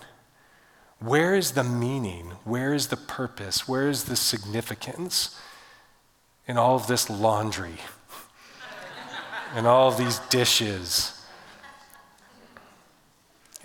Where 1.01 1.35
is 1.35 1.53
the 1.53 1.65
meaning? 1.65 2.33
Where 2.45 2.73
is 2.73 2.89
the 2.89 2.97
purpose? 2.97 3.69
Where 3.69 3.89
is 3.89 4.05
the 4.05 4.17
significance 4.17 5.39
in 6.47 6.57
all 6.57 6.77
of 6.77 6.87
this 6.87 7.11
laundry 7.11 7.79
and 9.55 9.67
all 9.67 9.89
of 9.89 9.99
these 9.99 10.19
dishes 10.31 11.18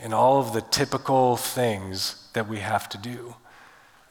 and 0.04 0.13
all 0.13 0.39
of 0.39 0.54
the 0.54 0.62
typical 0.62 1.38
things 1.38 2.28
that 2.34 2.48
we 2.48 2.60
have 2.60 2.88
to 2.89 2.98
do? 3.00 3.36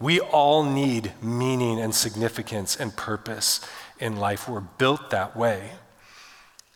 We 0.00 0.18
all 0.18 0.64
need 0.64 1.12
meaning 1.22 1.78
and 1.80 1.94
significance 1.94 2.74
and 2.74 2.96
purpose 2.96 3.60
in 4.00 4.16
life. 4.16 4.48
We're 4.48 4.60
built 4.60 5.10
that 5.10 5.36
way. 5.36 5.70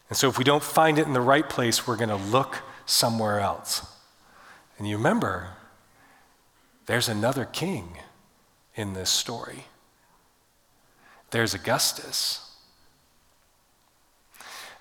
And 0.08 0.16
so 0.16 0.28
if 0.28 0.38
we 0.38 0.44
don't 0.44 0.62
find 0.62 0.98
it 0.98 1.06
in 1.06 1.12
the 1.12 1.20
right 1.20 1.48
place, 1.48 1.86
we're 1.86 1.96
going 1.96 2.10
to 2.10 2.14
look 2.16 2.58
somewhere 2.84 3.40
else. 3.40 3.84
And 4.78 4.86
you 4.86 4.96
remember, 4.96 5.48
there's 6.86 7.08
another 7.08 7.44
king 7.44 7.98
in 8.76 8.92
this 8.92 9.10
story. 9.10 9.64
There's 11.30 11.54
Augustus. 11.54 12.45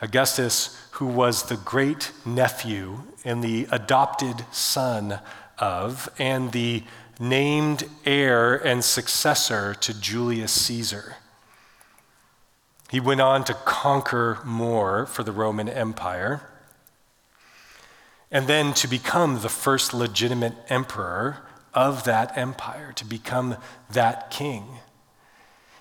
Augustus, 0.06 0.78
who 0.92 1.08
was 1.08 1.44
the 1.44 1.58
great 1.58 2.12
nephew 2.26 3.02
and 3.26 3.44
the 3.44 3.68
adopted 3.72 4.46
son 4.52 5.20
of, 5.58 6.08
and 6.20 6.52
the 6.52 6.84
named 7.20 7.90
heir 8.06 8.56
and 8.56 8.86
successor 8.86 9.74
to 9.74 10.00
Julius 10.00 10.52
Caesar. 10.52 11.16
He 12.92 13.00
went 13.00 13.20
on 13.20 13.44
to 13.46 13.56
conquer 13.66 14.38
more 14.46 15.08
for 15.08 15.24
the 15.24 15.32
Roman 15.32 15.68
Empire, 15.68 16.42
and 18.30 18.46
then 18.46 18.74
to 18.76 18.88
become 18.88 19.42
the 19.42 19.50
first 19.50 19.92
legitimate 19.92 20.54
emperor 20.70 21.38
of 21.74 22.04
that 22.04 22.38
empire, 22.38 22.94
to 22.94 23.06
become 23.06 23.58
that 23.90 24.30
king. 24.30 24.66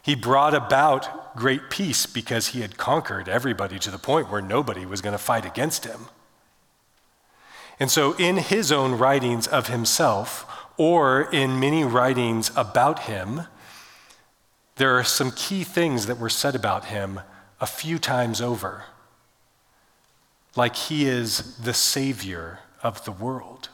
He 0.04 0.14
brought 0.14 0.52
about 0.52 1.34
great 1.34 1.70
peace 1.70 2.04
because 2.04 2.48
he 2.48 2.60
had 2.60 2.76
conquered 2.76 3.26
everybody 3.26 3.78
to 3.78 3.90
the 3.90 3.98
point 3.98 4.30
where 4.30 4.42
nobody 4.42 4.84
was 4.84 5.00
going 5.00 5.16
to 5.16 5.18
fight 5.18 5.46
against 5.46 5.86
him. 5.86 6.08
And 7.80 7.90
so, 7.90 8.12
in 8.18 8.36
his 8.36 8.70
own 8.70 8.98
writings 8.98 9.46
of 9.46 9.68
himself, 9.68 10.46
or 10.76 11.22
in 11.32 11.58
many 11.58 11.84
writings 11.84 12.50
about 12.54 13.00
him, 13.00 13.44
there 14.76 14.98
are 14.98 15.04
some 15.04 15.30
key 15.30 15.64
things 15.64 16.04
that 16.04 16.18
were 16.18 16.28
said 16.28 16.54
about 16.54 16.84
him 16.84 17.20
a 17.58 17.66
few 17.66 17.98
times 17.98 18.42
over, 18.42 18.84
like 20.54 20.76
he 20.76 21.06
is 21.06 21.56
the 21.56 21.72
Savior 21.72 22.58
of 22.82 23.06
the 23.06 23.12
world, 23.12 23.70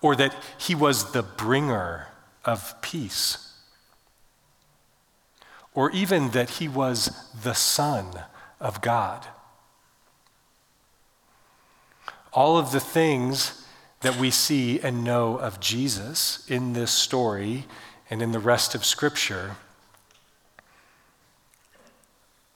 or 0.00 0.14
that 0.14 0.36
he 0.56 0.76
was 0.76 1.10
the 1.10 1.24
bringer 1.24 2.06
of 2.44 2.80
peace, 2.80 3.49
or 5.74 5.90
even 5.92 6.30
that 6.30 6.50
he 6.50 6.68
was 6.68 7.28
the 7.42 7.54
Son 7.54 8.06
of 8.58 8.80
God. 8.80 9.26
All 12.32 12.58
of 12.58 12.72
the 12.72 12.80
things 12.80 13.66
that 14.00 14.16
we 14.16 14.30
see 14.30 14.80
and 14.80 15.04
know 15.04 15.36
of 15.36 15.60
Jesus 15.60 16.48
in 16.48 16.72
this 16.72 16.90
story 16.90 17.66
and 18.08 18.22
in 18.22 18.32
the 18.32 18.38
rest 18.38 18.74
of 18.74 18.84
Scripture, 18.84 19.56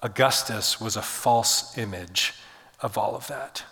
Augustus 0.02 0.80
was 0.80 0.96
a 0.96 1.02
false 1.02 1.76
image 1.78 2.34
of 2.80 2.98
all 2.98 3.14
of 3.14 3.26
that. 3.28 3.64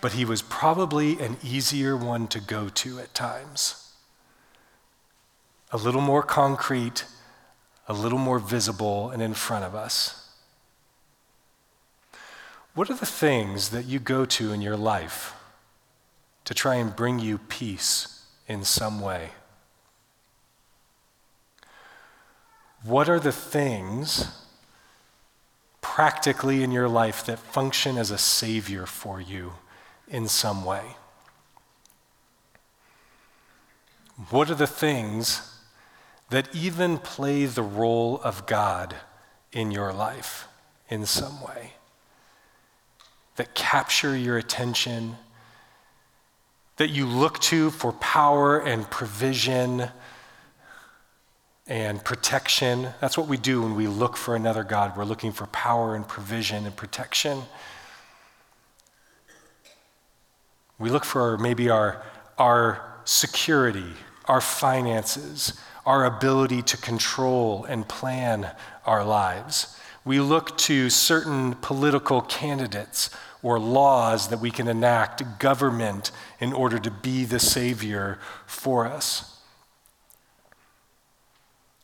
But 0.00 0.12
he 0.12 0.24
was 0.24 0.42
probably 0.42 1.18
an 1.20 1.36
easier 1.44 1.96
one 1.96 2.26
to 2.28 2.40
go 2.40 2.68
to 2.68 2.98
at 2.98 3.14
times. 3.14 3.81
A 5.72 5.76
little 5.76 6.00
more 6.00 6.22
concrete, 6.22 7.04
a 7.88 7.92
little 7.92 8.18
more 8.18 8.38
visible 8.38 9.10
and 9.10 9.20
in 9.20 9.34
front 9.34 9.64
of 9.64 9.74
us. 9.74 10.28
What 12.74 12.88
are 12.90 12.94
the 12.94 13.06
things 13.06 13.70
that 13.70 13.86
you 13.86 13.98
go 13.98 14.24
to 14.24 14.52
in 14.52 14.62
your 14.62 14.76
life 14.76 15.34
to 16.44 16.54
try 16.54 16.76
and 16.76 16.94
bring 16.94 17.18
you 17.18 17.38
peace? 17.38 18.12
in 18.52 18.64
some 18.64 19.00
way? 19.00 19.30
What 22.84 23.08
are 23.08 23.20
the 23.20 23.32
things 23.32 24.28
practically 25.80 26.62
in 26.62 26.72
your 26.72 26.88
life 26.88 27.24
that 27.26 27.38
function 27.38 27.96
as 27.96 28.10
a 28.10 28.18
savior 28.18 28.86
for 28.86 29.20
you 29.20 29.54
in 30.08 30.28
some 30.28 30.64
way? 30.64 30.96
What 34.30 34.50
are 34.50 34.54
the 34.54 34.66
things 34.66 35.51
that 36.32 36.54
even 36.54 36.98
play 36.98 37.46
the 37.46 37.62
role 37.62 38.20
of 38.24 38.46
God 38.46 38.96
in 39.52 39.70
your 39.70 39.92
life 39.92 40.48
in 40.88 41.06
some 41.06 41.42
way? 41.42 41.74
That 43.36 43.54
capture 43.54 44.16
your 44.16 44.38
attention 44.38 45.16
that 46.76 46.88
you 46.88 47.06
look 47.06 47.38
to 47.38 47.70
for 47.70 47.92
power 47.92 48.58
and 48.58 48.88
provision 48.90 49.88
and 51.66 52.02
protection. 52.02 52.88
That's 53.00 53.16
what 53.16 53.28
we 53.28 53.36
do 53.36 53.62
when 53.62 53.76
we 53.76 53.86
look 53.86 54.16
for 54.16 54.34
another 54.34 54.64
God. 54.64 54.96
We're 54.96 55.04
looking 55.04 55.32
for 55.32 55.46
power 55.48 55.94
and 55.94 56.08
provision 56.08 56.66
and 56.66 56.74
protection. 56.74 57.42
We 60.78 60.90
look 60.90 61.04
for 61.04 61.38
maybe 61.38 61.68
our, 61.68 62.02
our 62.38 63.00
security, 63.04 63.92
our 64.24 64.40
finances, 64.40 65.60
our 65.84 66.04
ability 66.04 66.62
to 66.62 66.76
control 66.76 67.64
and 67.64 67.88
plan 67.88 68.50
our 68.86 69.04
lives. 69.04 69.78
We 70.04 70.20
look 70.20 70.56
to 70.58 70.90
certain 70.90 71.54
political 71.54 72.22
candidates 72.22 73.10
or 73.42 73.58
laws 73.58 74.28
that 74.28 74.40
we 74.40 74.50
can 74.50 74.68
enact, 74.68 75.40
government, 75.40 76.12
in 76.38 76.52
order 76.52 76.78
to 76.78 76.90
be 76.90 77.24
the 77.24 77.40
Savior 77.40 78.18
for 78.46 78.86
us. 78.86 79.40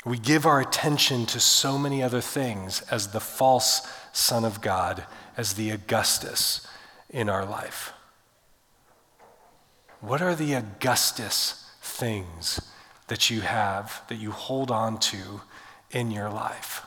We 0.04 0.18
give 0.18 0.46
our 0.46 0.60
attention 0.60 1.26
to 1.26 1.40
so 1.40 1.76
many 1.76 2.02
other 2.02 2.20
things 2.20 2.82
as 2.90 3.08
the 3.08 3.20
false 3.20 3.86
Son 4.12 4.44
of 4.44 4.60
God, 4.60 5.04
as 5.36 5.54
the 5.54 5.70
Augustus 5.70 6.66
in 7.10 7.28
our 7.28 7.44
life. 7.44 7.92
What 10.00 10.22
are 10.22 10.36
the 10.36 10.54
Augustus 10.54 11.68
things 11.82 12.60
that 13.08 13.28
you 13.28 13.40
have, 13.42 14.02
that 14.08 14.16
you 14.16 14.30
hold 14.30 14.70
on 14.70 14.98
to 14.98 15.42
in 15.90 16.10
your 16.10 16.30
life? 16.30 16.82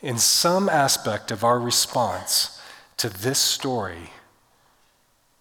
In 0.00 0.18
some 0.18 0.68
aspect 0.68 1.30
of 1.30 1.42
our 1.42 1.58
response, 1.58 2.60
to 2.98 3.08
this 3.08 3.38
story, 3.38 4.10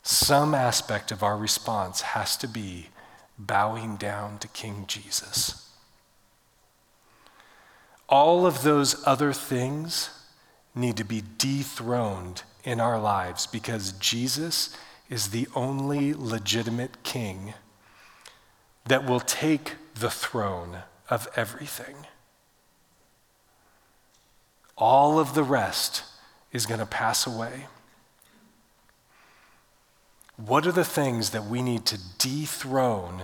some 0.03 0.55
aspect 0.55 1.11
of 1.11 1.22
our 1.22 1.38
response 1.38 2.01
has 2.01 2.38
to 2.38 2.47
be 2.47 2.89
bowing 3.38 3.97
down 3.97 4.39
to 4.39 4.47
King 4.47 4.86
Jesus. 4.88 5.70
All 8.07 8.45
of 8.45 8.63
those 8.63 9.05
other 9.05 9.34
things 9.34 10.09
need 10.74 10.97
to 10.97 11.03
be 11.03 11.24
dethroned 11.38 12.43
in 12.63 12.80
our 12.80 12.99
lives 12.99 13.47
because 13.47 13.91
Jesus 13.93 14.76
is 15.09 15.30
the 15.30 15.47
only 15.55 16.13
legitimate 16.13 17.03
king 17.03 17.53
that 18.88 19.07
will 19.07 19.19
take 19.19 19.75
the 19.95 20.09
throne 20.09 20.79
of 21.09 21.27
everything. 21.35 21.95
All 24.77 25.19
of 25.19 25.33
the 25.33 25.43
rest 25.43 26.03
is 26.51 26.65
going 26.65 26.79
to 26.79 26.85
pass 26.85 27.25
away. 27.25 27.65
What 30.38 30.67
are 30.67 30.71
the 30.71 30.85
things 30.85 31.31
that 31.31 31.45
we 31.45 31.61
need 31.61 31.85
to 31.88 31.99
dethrone 32.19 33.23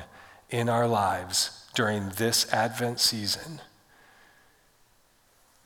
in 0.49 0.67
our 0.67 0.87
lives 0.87 1.65
during 1.75 2.09
this 2.09 2.51
Advent 2.51 2.99
season 2.99 3.61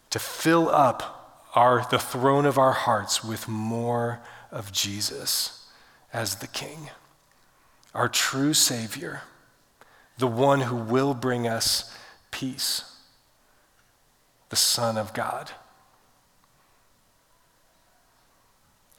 to 0.10 0.20
fill 0.20 0.70
up 0.70 1.48
our, 1.56 1.88
the 1.90 2.00
throne 2.00 2.46
of 2.46 2.58
our 2.58 2.74
hearts 2.74 3.24
with 3.24 3.48
more 3.48 4.20
of 4.52 4.72
Jesus 4.72 5.68
as 6.14 6.36
the 6.36 6.48
King, 6.48 6.90
our 7.94 8.08
true 8.08 8.54
Savior, 8.54 9.22
the 10.18 10.28
one 10.28 10.62
who 10.62 10.76
will 10.76 11.14
bring 11.14 11.48
us 11.48 11.96
peace, 12.32 12.84
the 14.50 14.56
Son 14.56 14.98
of 14.98 15.14
God? 15.14 15.52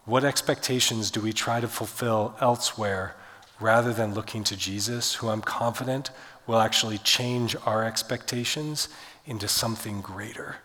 What 0.04 0.24
expectations 0.24 1.10
do 1.10 1.20
we 1.20 1.34
try 1.34 1.60
to 1.60 1.68
fulfill 1.68 2.34
elsewhere 2.40 3.14
rather 3.60 3.92
than 3.92 4.14
looking 4.14 4.42
to 4.44 4.56
Jesus, 4.56 5.16
who 5.16 5.28
I'm 5.28 5.42
confident 5.42 6.10
will 6.46 6.60
actually 6.60 6.96
change 6.98 7.54
our 7.66 7.84
expectations 7.84 8.88
into 9.26 9.48
something 9.48 10.00
greater? 10.00 10.56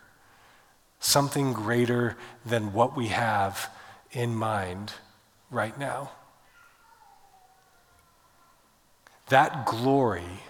Something 0.99 1.51
greater 1.51 2.15
than 2.45 2.71
what 2.71 2.95
we 2.95 3.07
have 3.07 3.69
in 4.13 4.33
mind 4.33 4.93
right 5.51 5.77
now. 5.77 6.11
That 9.33 9.65
glory 9.65 10.43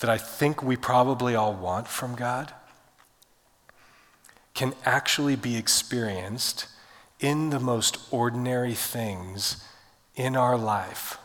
that 0.00 0.08
I 0.08 0.16
think 0.16 0.62
we 0.62 0.74
probably 0.74 1.34
all 1.34 1.52
want 1.52 1.86
from 1.86 2.14
God 2.14 2.50
can 4.54 4.72
actually 4.86 5.36
be 5.36 5.58
experienced 5.58 6.66
in 7.20 7.50
the 7.50 7.60
most 7.60 7.98
ordinary 8.10 8.72
things 8.72 9.62
in 10.16 10.34
our 10.34 10.56
life 10.56 11.18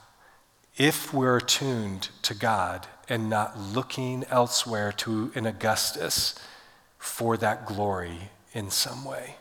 if 0.75 1.13
we're 1.13 1.38
attuned 1.38 2.09
to 2.23 2.34
God 2.34 2.88
and 3.07 3.30
not 3.30 3.57
looking 3.57 4.25
elsewhere 4.30 4.91
to 4.97 5.32
an 5.34 5.45
Augustus 5.45 6.36
for 6.99 7.38
that 7.38 7.65
glory 7.65 8.32
in 8.51 8.69
some 8.69 9.05
way. 9.05 9.38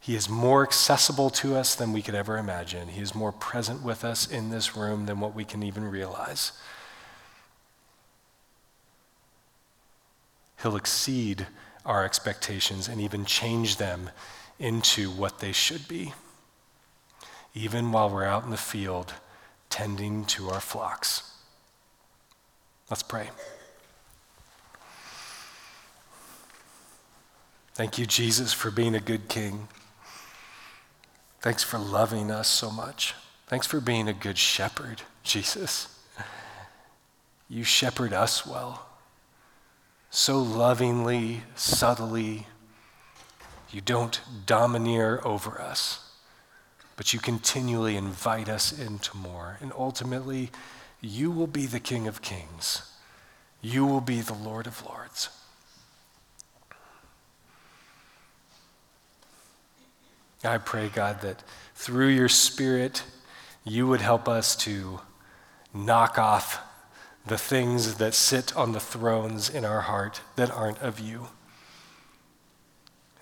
He 0.00 0.16
is 0.16 0.30
more 0.30 0.62
accessible 0.62 1.28
to 1.30 1.54
us 1.56 1.74
than 1.74 1.92
we 1.92 2.00
could 2.00 2.14
ever 2.14 2.38
imagine. 2.38 2.88
He 2.88 3.02
is 3.02 3.14
more 3.14 3.32
present 3.32 3.82
with 3.82 4.02
us 4.02 4.26
in 4.26 4.48
this 4.48 4.74
room 4.74 5.04
than 5.04 5.20
what 5.20 5.34
we 5.34 5.44
can 5.44 5.62
even 5.62 5.84
realize. 5.84 6.52
He'll 10.62 10.76
exceed 10.76 11.46
our 11.84 12.04
expectations 12.04 12.88
and 12.88 13.00
even 13.00 13.24
change 13.26 13.76
them 13.76 14.10
into 14.58 15.10
what 15.10 15.38
they 15.38 15.52
should 15.52 15.86
be, 15.86 16.14
even 17.54 17.92
while 17.92 18.10
we're 18.10 18.24
out 18.24 18.44
in 18.44 18.50
the 18.50 18.56
field 18.56 19.14
tending 19.68 20.24
to 20.26 20.48
our 20.50 20.60
flocks. 20.60 21.30
Let's 22.88 23.02
pray. 23.02 23.28
Thank 27.74 27.98
you, 27.98 28.04
Jesus, 28.04 28.52
for 28.52 28.70
being 28.70 28.94
a 28.94 29.00
good 29.00 29.28
king. 29.28 29.68
Thanks 31.40 31.62
for 31.62 31.78
loving 31.78 32.30
us 32.30 32.48
so 32.48 32.70
much. 32.70 33.14
Thanks 33.46 33.66
for 33.66 33.80
being 33.80 34.08
a 34.08 34.12
good 34.12 34.38
shepherd, 34.38 35.02
Jesus. 35.22 35.88
You 37.48 37.64
shepherd 37.64 38.12
us 38.12 38.46
well 38.46 38.86
so 40.10 40.40
lovingly, 40.40 41.42
subtly. 41.54 42.46
You 43.70 43.80
don't 43.80 44.20
domineer 44.44 45.20
over 45.24 45.60
us, 45.60 46.12
but 46.96 47.14
you 47.14 47.20
continually 47.20 47.96
invite 47.96 48.48
us 48.48 48.76
into 48.76 49.16
more. 49.16 49.56
And 49.60 49.72
ultimately, 49.78 50.50
you 51.00 51.30
will 51.30 51.46
be 51.46 51.66
the 51.66 51.80
King 51.80 52.08
of 52.08 52.20
Kings. 52.20 52.82
You 53.62 53.86
will 53.86 54.00
be 54.00 54.20
the 54.20 54.34
Lord 54.34 54.66
of 54.66 54.84
Lords. 54.84 55.28
I 60.42 60.58
pray, 60.58 60.88
God, 60.88 61.20
that 61.20 61.42
through 61.74 62.08
your 62.08 62.28
Spirit, 62.28 63.02
you 63.64 63.86
would 63.86 64.00
help 64.00 64.28
us 64.28 64.56
to 64.56 65.00
knock 65.74 66.18
off 66.18 66.60
the 67.26 67.36
things 67.36 67.96
that 67.96 68.14
sit 68.14 68.56
on 68.56 68.72
the 68.72 68.80
thrones 68.80 69.50
in 69.50 69.64
our 69.64 69.82
heart 69.82 70.22
that 70.36 70.50
aren't 70.50 70.78
of 70.78 70.98
you. 70.98 71.28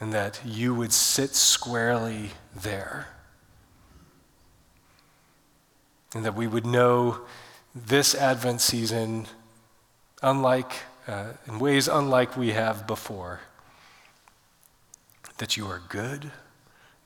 And 0.01 0.13
that 0.13 0.41
you 0.45 0.75
would 0.75 0.93
sit 0.93 1.35
squarely 1.35 2.31
there. 2.55 3.09
And 6.15 6.25
that 6.25 6.37
we 6.37 6.47
would 6.47 6.65
know 6.65 7.23
this 7.75 8.15
Advent 8.15 8.61
season, 8.61 9.27
unlike, 10.23 10.73
uh, 11.09 11.33
in 11.47 11.59
ways 11.59 11.89
unlike 11.89 12.37
we 12.37 12.53
have 12.53 12.87
before, 12.87 13.41
that 15.39 15.57
you 15.57 15.67
are 15.67 15.83
good, 15.89 16.31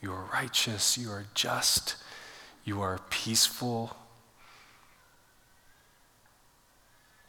you 0.02 0.12
are 0.12 0.28
righteous, 0.32 0.98
you 0.98 1.10
are 1.10 1.24
just, 1.32 1.96
you 2.64 2.82
are 2.82 3.00
peaceful 3.08 3.96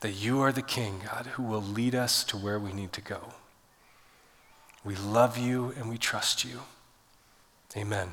that 0.01 0.11
you 0.11 0.41
are 0.41 0.51
the 0.51 0.61
King, 0.61 1.01
God, 1.05 1.28
who 1.28 1.43
will 1.43 1.61
lead 1.61 1.95
us 1.95 2.26
to 2.26 2.36
where 2.36 2.59
we 2.59 2.74
need 2.74 2.91
to 2.91 3.01
go. 3.01 3.34
We 4.84 4.95
love 4.97 5.38
you 5.38 5.74
and 5.78 5.89
we 5.89 5.97
trust 5.97 6.43
you. 6.43 6.59
Amen. 7.78 8.09